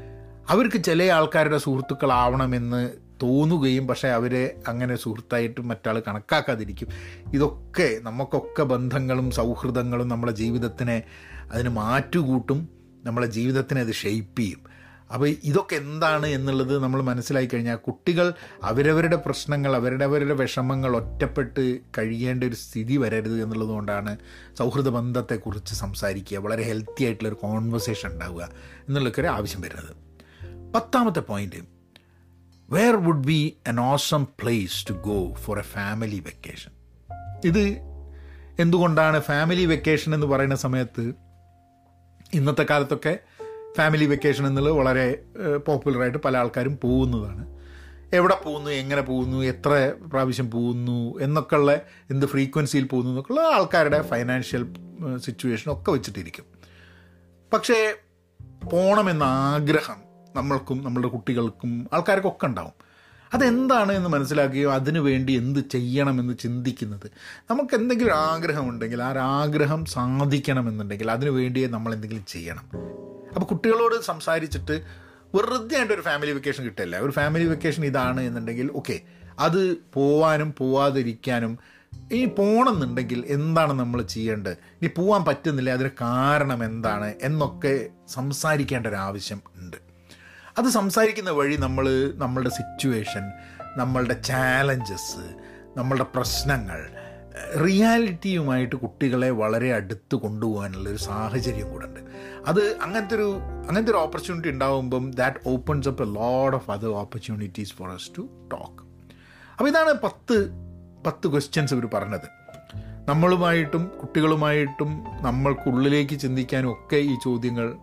അവർക്ക് 0.50 0.84
ചില 0.84 1.04
ആൾക്കാരുടെ 1.04 1.58
സുഹൃത്തുക്കളാവണമെന്ന് 1.58 2.90
തോന്നുകയും 3.24 3.88
പക്ഷേ 3.88 4.08
അവരെ 4.08 4.60
അങ്ങനെ 4.68 4.96
സുഹൃത്തായിട്ട് 4.96 5.62
മറ്റാൾ 5.62 6.04
കണക്കാക്കാതിരിക്കും. 6.08 6.88
ഇതൊക്കെ 7.34 8.00
നമുക്കൊക്കെ 8.02 8.64
ബന്ധങ്ങളും 8.64 9.32
സൗഹൃദങ്ങളും 9.32 10.08
നമ്മളെ 10.08 10.32
ജീവിതത്തിനെ 10.32 11.04
അതിന് 11.52 11.70
മാറ്റുകൂട്ടും 11.70 12.70
നമ്മളെ 13.04 13.28
ജീവിതത്തിനെ 13.28 13.82
അത് 13.82 13.94
ഷെയ്പ്പ് 13.94 14.42
ചെയ്യും. 14.42 14.72
അപ്പോൾ 15.14 15.28
ഇതൊക്കെ 15.28 15.76
എന്താണ് 15.76 16.28
എന്നുള്ളത് 16.28 16.84
നമ്മൾ 16.84 17.02
മനസ്സിലാക്കി 17.02 17.50
കഴിഞ്ഞാൽ 17.54 17.76
കുട്ടികൾ 17.76 18.34
അവരവരുടെ 18.64 19.16
പ്രശ്നങ്ങൾ 19.16 19.76
അവരവരുടെ 19.76 20.34
വിഷമങ്ങൾ 20.34 20.96
ഒറ്റപ്പെട്ട് 20.96 21.80
കഴിയേണ്ട 21.98 22.44
ഒരു 22.44 22.56
സ്ഥിതി 22.56 22.98
വരരുത് 22.98 23.44
എന്നുള്ളതുകൊണ്ടാണ് 23.44 24.18
സൗഹൃദ 24.58 24.90
ബന്ധത്തെക്കുറിച്ച് 24.90 25.76
സംസാരിക്കുക. 25.76 26.38
വളരെ 26.38 26.64
ഹെൽത്തി 26.64 27.04
ആയിട്ടുള്ളൊരു 27.04 27.36
കോൺവെർസേഷൻ 27.36 28.12
ഉണ്ടാവുക 28.12 28.50
എന്നുള്ളൊക്കെ 28.88 29.28
ആവശ്യം 29.28 29.62
വരുന്നത്. 29.62 30.11
പത്താമത്തെ 30.76 31.20
point 31.20 31.56
where 32.70 32.96
would 32.96 33.26
be 33.26 33.58
an 33.68 33.80
awesome 33.80 34.24
place 34.24 34.88
to 34.90 34.94
go 34.94 35.34
for 35.34 35.60
a 35.60 35.62
family 35.62 36.20
vacation 36.20 36.72
ഇത് 37.46 37.64
എന്തുകൊണ്ടാണ് 38.60 39.20
ഫാമിലി 39.20 39.66
വെക്കേഷൻ 39.66 40.14
എന്ന് 40.14 40.28
പറയുന്ന 40.28 40.56
സമയത്ത് 40.56 41.14
ഇന്നത്തെ 42.34 42.66
കാലത്തൊക്കെ 42.70 43.20
ഫാമിലി 43.78 44.06
വെക്കേഷൻ 44.06 44.48
എന്നുള്ളത് 44.48 44.74
വളരെ 44.74 45.24
പോപ്പുലറായിട്ട് 45.58 46.18
പല 46.18 46.38
ആൾക്കാരും 46.38 46.80
പോകുന്നതാണ്. 46.84 47.58
എവിടെ 48.14 48.36
പോകുന്നു 48.46 48.70
എങ്ങനെ 48.70 49.02
പോകുന്നു 49.02 49.38
എത്ര 49.38 49.94
പ്രാവശ്യം 50.06 50.52
പോകുന്നു 50.52 51.20
എന്നൊക്കെയുള്ള 51.20 51.82
എന്ത് 52.10 52.26
ഫ്രീക്വൻസിയിൽ 52.26 52.84
പോകുന്നു 52.84 53.12
എന്നൊക്കെയുള്ള 53.12 53.48
ആൾക്കാരുടെ 53.56 54.02
ഫൈനാൻഷ്യൽ 54.02 54.66
സിറ്റുവേഷൻ 55.18 55.72
ഒക്കെ 55.72 55.92
വെച്ചിട്ടിരിക്കും. 55.92 56.46
പക്ഷേ 57.54 57.96
പോകണമെന്ന 58.72 59.24
ആഗ്രഹം 59.24 60.11
നമ്മൾക്കും 60.36 60.84
നമ്മളുടെ 60.84 61.08
കുട്ടികൾക്കും 61.08 61.90
ആൾക്കാർക്കൊക്കെ 61.94 62.46
ഉണ്ടാവും. 62.46 62.72
അതെന്താണ് 63.34 63.92
എന്ന് 63.92 64.10
മനസ്സിലാക്കുകയോ 64.10 64.72
അതിനു 64.72 65.00
വേണ്ടി 65.00 65.34
എന്ത് 65.34 65.60
ചെയ്യണമെന്ന് 65.60 66.38
ചിന്തിക്കുന്നത്? 66.38 67.12
നമുക്ക് 67.52 67.76
എന്തെങ്കിലും 67.76 68.16
ആഗ്രഹമുണ്ടെങ്കിൽ 68.16 69.04
ആ 69.04 69.14
ആഗ്രഹം 69.42 69.86
സാധിക്കണമെന്നുണ്ടെങ്കിൽ 69.86 71.12
അതിനു 71.12 71.30
വേണ്ടിയേ 71.30 71.68
നമ്മൾ 71.68 71.94
എന്തെങ്കിലും 71.94 72.26
ചെയ്യണം. 72.26 72.64
അപ്പോൾ 73.36 73.46
കുട്ടികളോട് 73.46 74.02
സംസാരിച്ചിട്ട് 74.02 74.82
വെറുതെ 75.36 75.78
ആയിട്ട് 75.78 75.94
ഒരു 75.94 76.02
ഫാമിലി 76.02 76.32
വെക്കേഷൻ 76.32 76.64
കിട്ടില്ല? 76.64 76.98
ഒരു 76.98 77.12
ഫാമിലി 77.12 77.46
വെക്കേഷൻ 77.46 77.86
ഇതാണ് 77.86 78.22
എന്നുണ്ടെങ്കിൽ 78.22 78.72
ഓക്കെ 78.74 79.02
അത് 79.40 79.76
പോവാനും 79.94 80.54
പോവാതിരിക്കാനും 80.58 81.60
ഇനി 82.12 82.26
പോകണമെന്നുണ്ടെങ്കിൽ 82.26 83.24
എന്താണ് 83.28 83.74
നമ്മൾ 83.74 84.02
ചെയ്യേണ്ടത്? 84.02 84.52
ഇനി 84.52 84.88
പോകാൻ 84.88 85.26
പറ്റുന്നില്ല 85.26 85.70
അതിന് 85.70 85.90
കാരണം 86.02 86.64
എന്താണ്? 86.64 87.14
എന്നൊക്കെ 87.22 87.90
സംസാരിക്കേണ്ട 88.08 88.88
ഒരു 88.88 88.96
ആവശ്യം 88.96 89.42
ഉണ്ട്. 89.56 89.91
അത് 90.62 90.70
സംസാരിക്കുന്ന 90.70 91.32
വഴി 91.32 91.56
നമ്മൾ 91.56 92.14
നമ്മളുടെ 92.16 92.50
സിറ്റുവേഷൻ 92.50 93.32
നമ്മളുടെ 93.78 94.22
ചാലഞ്ചസ് 94.22 95.36
നമ്മളുടെ 95.78 96.04
പ്രശ്നങ്ങൾ 96.04 96.90
റിയാലിറ്റിയുമായിട്ട് 97.66 98.76
കുട്ടികളെ 98.76 99.30
വളരെ 99.30 99.74
അടുത്ത് 99.74 100.16
കൊണ്ടുപോകാനുള്ള 100.16 100.90
ഒരു 100.90 100.98
സാഹചര്യം 100.98 101.70
കൂടെ 101.70 101.86
ഉണ്ട്. 101.86 102.00
അത് 102.46 102.78
അങ്ങനത്തെ 102.82 103.16
ഒരു 103.16 103.36
അങ്ങനത്തെ 103.68 103.92
ഒരു 103.92 103.98
opportunity 103.98 104.50
ഉണ്ടാകുമ്പം 104.50 105.12
that 105.12 105.50
opens 105.50 105.90
up 105.90 106.04
a 106.04 106.06
load 106.06 106.56
of 106.56 106.72
other 106.72 106.90
opportunities 106.90 107.74
for 107.74 107.90
us 107.92 108.12
to 108.18 108.22
talk 108.22 108.84
അപ്പോൾ 109.52 109.70
ഇതാണ് 109.70 109.94
പത്ത് 110.04 110.52
പത്ത് 111.08 111.28
ക്വസ്റ്റ്യൻസ് 111.28 111.74
ഇവർ 111.74 111.90
പറഞ്ഞത്. 111.94 112.28
നമ്മളുമായിട്ടും 113.08 113.92
കുട്ടികളുമായിട്ടും 114.02 115.04
നമ്മൾക്കുള്ളിലേക്ക് 115.22 116.20
ചിന്തിക്കാനും 116.20 116.72
ഒക്കെ 116.72 116.96
ഈ 116.96 117.16
ചോദ്യങ്ങൾ 117.24 117.74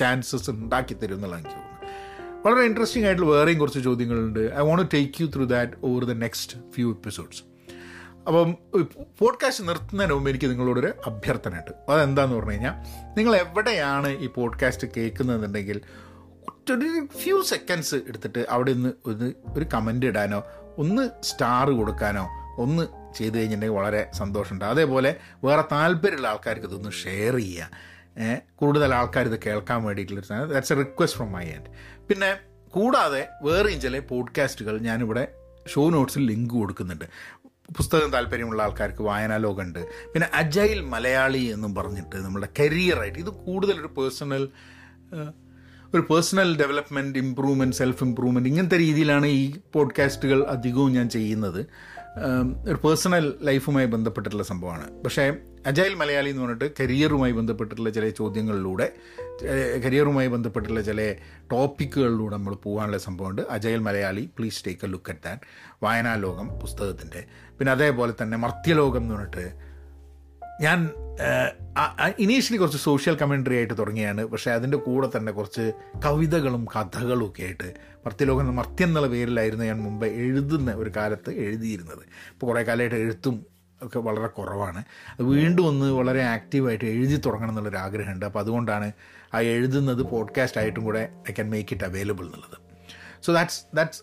ചാൻസസ് 0.00 0.50
ഉണ്ടാക്കി 0.50 0.94
തരും 0.94 1.14
എന്നുള്ളതാണ് 1.14 1.44
എനിക്ക് 1.44 1.56
തോന്നുന്നു 1.56 1.78
വളരെ 2.44 2.62
ഇൻട്രസ്റ്റിംഗ് 2.68 3.06
ആയിട്ടുള്ള 3.06 3.30
വേറെയും 3.30 3.58
കുറച്ച് 3.58 3.80
ചോദ്യങ്ങളുണ്ട്. 3.80 4.42
I 4.58 4.62
want 4.68 4.86
take 4.94 5.22
you 5.22 5.26
through 5.34 5.44
that 5.44 5.72
over 5.84 6.04
the 6.04 6.16
next 6.24 6.58
few 6.74 6.90
episodes 6.90 7.42
അപ്പം 8.28 8.48
പോഡ്കാസ്റ്റ് 9.20 9.64
നിർത്തുന്നതിന് 9.68 10.14
മുമ്പ് 10.14 10.30
എനിക്ക് 10.30 10.48
നിങ്ങളോടൊരു 10.50 10.90
അഭ്യർത്ഥനയുണ്ട്. 11.06 11.72
അതെന്താന്ന് 11.88 12.34
പറഞ്ഞു 12.36 12.52
കഴിഞ്ഞാൽ 12.52 12.74
നിങ്ങൾ 13.18 13.36
എവിടെയാണ് 13.36 14.08
ഈ 14.24 14.26
പോഡ്കാസ്റ്റ് 14.26 14.88
കേൾക്കുന്നതെന്നുണ്ടെങ്കിൽ 14.96 15.80
ഒരു 16.70 17.06
ഫ്യൂ 17.20 17.36
സെക്കൻഡ്സ് 17.42 17.96
എടുത്തിട്ട് 18.08 18.42
അവിടെ 18.50 18.70
ഒന്ന് 18.70 18.90
ഒരു 19.56 19.66
കമന്റ് 19.74 20.06
ഇടാനോ 20.06 20.40
ഒന്ന് 20.78 21.04
സ്റ്റാർ 21.22 21.66
കൊടുക്കാനോ 21.70 22.24
ഒന്ന് 22.58 22.84
ചെയ്ത് 23.18 23.34
കഴിഞ്ഞിട്ടുണ്ടെങ്കിൽ 23.34 23.78
വളരെ 23.78 24.02
സന്തോഷമുണ്ട്. 24.18 24.64
അതേപോലെ 24.64 25.10
വേറെ 25.44 25.64
താല്പര്യമുള്ള 25.72 26.28
ആൾക്കാർക്ക് 26.28 26.66
ഇതൊന്ന് 26.66 26.92
ഷെയർ 27.02 27.34
ചെയ്യുക. 27.36 27.70
കൂടുതൽ 28.56 28.94
ആൾക്കാർ 28.94 29.28
ഇത് 29.28 29.40
കേൾക്കാൻ 29.46 29.82
വേണ്ടിയിട്ടുള്ളൊരു 29.82 30.26
സാധനം. 30.26 30.48
That's 30.48 30.72
a 30.72 30.76
request 30.76 31.16
from 31.16 31.32
my 31.32 31.44
end 31.44 31.70
പിന്നെ 32.08 32.36
കൂടാതെ 32.70 33.28
വേറെയും 33.42 33.80
ചില 33.80 33.98
പോഡ്കാസ്റ്റുകൾ 33.98 34.78
ഞാനിവിടെ 34.78 35.28
ഷോ 35.68 35.90
നോട്ട്സിൽ 35.90 36.26
ലിങ്ക് 36.26 36.54
കൊടുക്കുന്നുണ്ട്. 36.54 37.04
പുസ്തകം 37.76 38.10
താല്പര്യമുള്ള 38.10 38.62
ആൾക്കാർക്ക് 38.62 39.02
വായനാലോകമുണ്ട് 39.02 39.88
പിന്നെ 40.12 40.28
അജൈൽ 40.34 40.80
മലയാളി 40.80 41.38
എന്നും 41.38 41.74
പറഞ്ഞിട്ട് 41.74 42.16
നമ്മുടെ 42.16 42.48
കരിയറായിട്ട് 42.60 43.18
ഇത് 43.18 43.30
കൂടുതലൊരു 43.30 43.86
പേഴ്സണൽ 43.86 44.48
ഒരു 45.94 46.00
personal 46.00 46.56
development 46.56 47.18
improvement 47.18 47.76
self 47.76 48.04
improvement 48.04 48.48
ഇങ്ങനത്തെ 48.48 48.78
രീതിയിലാണ് 48.78 49.26
ഈ 49.26 49.56
പോഡ്കാസ്റ്റുകൾ 49.72 50.44
അധികവും 50.44 50.92
ഞാൻ 50.92 51.08
ചെയ്യുന്നത്. 51.08 51.60
ഒരു 52.68 52.74
പേഴ്സണൽ 52.74 53.34
ലൈഫുമായി 53.42 53.86
ബന്ധപ്പെട്ടിട്ടുള്ള 53.86 54.44
സംഭവമാണ്. 54.44 55.02
പക്ഷേ 55.02 55.36
അജൈൽ 55.66 55.94
മലയാളി 55.94 56.28
എന്ന് 56.30 56.42
പറഞ്ഞിട്ട് 56.42 56.72
കരിയറുമായി 56.80 57.32
ബന്ധപ്പെട്ടിട്ടുള്ള 57.32 57.90
ചില 57.90 58.08
ചോദ്യങ്ങളിലൂടെ 58.08 58.92
കരിയറുമായി 59.84 60.28
ബന്ധപ്പെട്ടിട്ടുള്ള 60.28 60.82
ചില 60.82 61.14
ടോപ്പിക്കുകളിലൂടെ 61.52 62.36
നമ്മൾ 62.36 62.54
പോകാനുള്ള 62.54 62.98
സംഭവമുണ്ട്. 62.98 63.42
Agile 63.50 63.78
Malayali 63.78 64.30
please 64.38 64.64
take 64.66 64.86
a 64.86 64.88
look 64.88 65.10
at 65.10 65.20
that 65.24 65.40
വായനാ 65.82 66.14
ലോകം 66.14 66.48
പുസ്തകത്തിന്റെ 66.48 67.24
പിന്നെ 67.58 67.72
അതേപോലെ 67.72 68.12
തന്നെ 68.22 68.38
മർത്യലോകം 68.38 69.02
എന്ന് 69.02 69.14
പറഞ്ഞിട്ട് 69.14 69.46
ഞാൻ 70.62 70.90
ഇനീഷ്യലി 72.18 72.58
കുറച്ച് 72.58 72.78
സോഷ്യൽ 72.78 73.14
കമൻട്രി 73.14 73.56
ആയിട്ട് 73.56 73.78
തുടങ്ങിയാണ്. 73.78 74.24
പക്ഷേ 74.24 74.50
അതിന്റെ 74.50 74.78
കൂടെ 74.78 75.08
തന്നെ 75.16 75.32
കുറച്ച് 75.32 75.72
കവിതകളും 76.04 76.66
കഥകളും 76.76 77.24
ഒക്കെ 77.28 77.42
ആയിട്ട് 77.42 77.74
മർത്യലോകം 78.06 78.56
മർത്യം 78.56 78.88
എന്നുള്ള 78.88 79.08
പേരിലായിരുന്നു 79.08 79.64
ഞാൻ 79.64 79.80
മുമ്പ് 79.80 80.06
എഴുതുന്ന 80.06 80.72
ഒരു 80.72 80.90
കാലത്ത് 80.96 81.30
എഴുതിയിരുന്നത്. 81.30 82.04
ഇപ്പോൾ 82.32 82.46
കുറേ 82.46 82.62
കാലമായിട്ട് 82.62 82.96
എഴുത്തും 82.96 83.59
ഒക്കെ 83.82 83.98
വളരെ 83.98 84.26
കുറവാണ്. 84.26 84.78
അത് 85.12 85.22
വീണ്ടും 85.22 85.66
ഒന്ന് 85.66 85.92
വളരെ 85.92 86.22
ആക്റ്റീവായിട്ട് 86.22 86.84
എഴുതി 86.84 87.16
തുടങ്ങണം 87.16 87.50
എന്നുള്ളൊരു 87.50 87.76
ആഗ്രഹമുണ്ട്. 87.76 88.26
അപ്പോൾ 88.26 88.38
അതുകൊണ്ടാണ് 88.38 88.92
ആ 89.34 89.40
എഴുതുന്നത് 89.40 90.02
പോഡ്കാസ്റ്റ് 90.02 90.60
ആയിട്ടും 90.60 90.84
കൂടെ 90.84 91.08
I 91.30 91.32
can 91.32 91.50
make 91.50 91.74
it 91.74 91.84
available 91.84 92.24
എന്നുള്ളത്. 92.24 92.58
സോ 93.22 93.32
ദാറ്റ്സ് 93.32 93.62
ദാറ്റ്സ് 93.74 94.02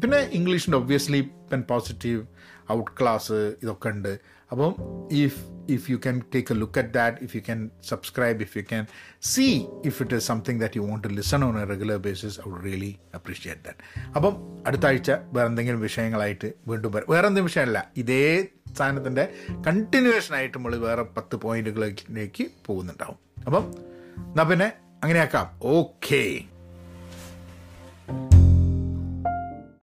പിന്നെ 0.00 0.18
ഇംഗ്ലീഷിന്റെ 0.18 0.78
obviously 0.78 1.28
pen 1.52 1.62
positive 1.62 2.26
out 2.72 2.90
class 3.00 3.32
ഇതൊക്കെ 3.32 3.88
ഉണ്ട്. 3.88 4.35
അപ്പം 4.52 4.74
if 5.12 5.44
if 5.70 5.90
you 5.90 5.96
can 5.96 6.22
take 6.34 6.54
a 6.54 6.56
look 6.56 6.78
at 6.78 6.88
that 6.88 7.16
if 7.22 7.36
you 7.36 7.40
can 7.40 7.70
subscribe 7.84 8.42
if 8.42 8.58
you 8.58 8.62
can 8.62 8.86
see 9.22 9.46
if 9.84 10.02
it 10.02 10.14
is 10.14 10.26
something 10.26 10.60
that 10.60 10.76
you 10.76 10.82
want 10.82 11.08
to 11.08 11.12
listen 11.12 11.44
on 11.44 11.60
a 11.60 11.64
regular 11.64 11.96
basis 11.96 12.40
I 12.40 12.50
would 12.50 12.64
really 12.64 12.96
appreciate 13.14 13.62
that 13.62 14.12
അപ്പം 14.16 14.62
അടുത്ത 14.66 14.86
ആഴ്ച 14.86 15.10
വേറെ 15.10 15.48
എന്തെങ്കിലും 15.48 15.80
വിഷയങ്ങളായിട്ട് 15.80 16.52
വീണ്ടും 16.68 16.92
വരാം. 16.92 17.06
വേറെ 17.08 17.26
എന്തെങ്കിലും 17.26 17.44
വിഷയമല്ല. 17.44 17.90
ഇതേ 17.96 18.46
സാധനത്തിന്റെ 18.76 19.28
കണ്ടിന്യൂവേഷൻ 19.66 20.34
ആയിട്ട് 20.34 20.58
നമ്മൾ 20.58 20.76
വേറെ 20.76 21.02
പത്ത് 21.02 21.36
പോയിന്റുകളിലേക്ക് 21.36 22.46
പോകുന്നുണ്ടാവും. 22.66 23.18
അപ്പം 23.46 23.64
എന്നാൽ 24.18 24.44
പിന്നെ 24.44 24.72
അങ്ങനെയാക്കാം. 25.02 25.58
ഓക്കേ 25.62 26.22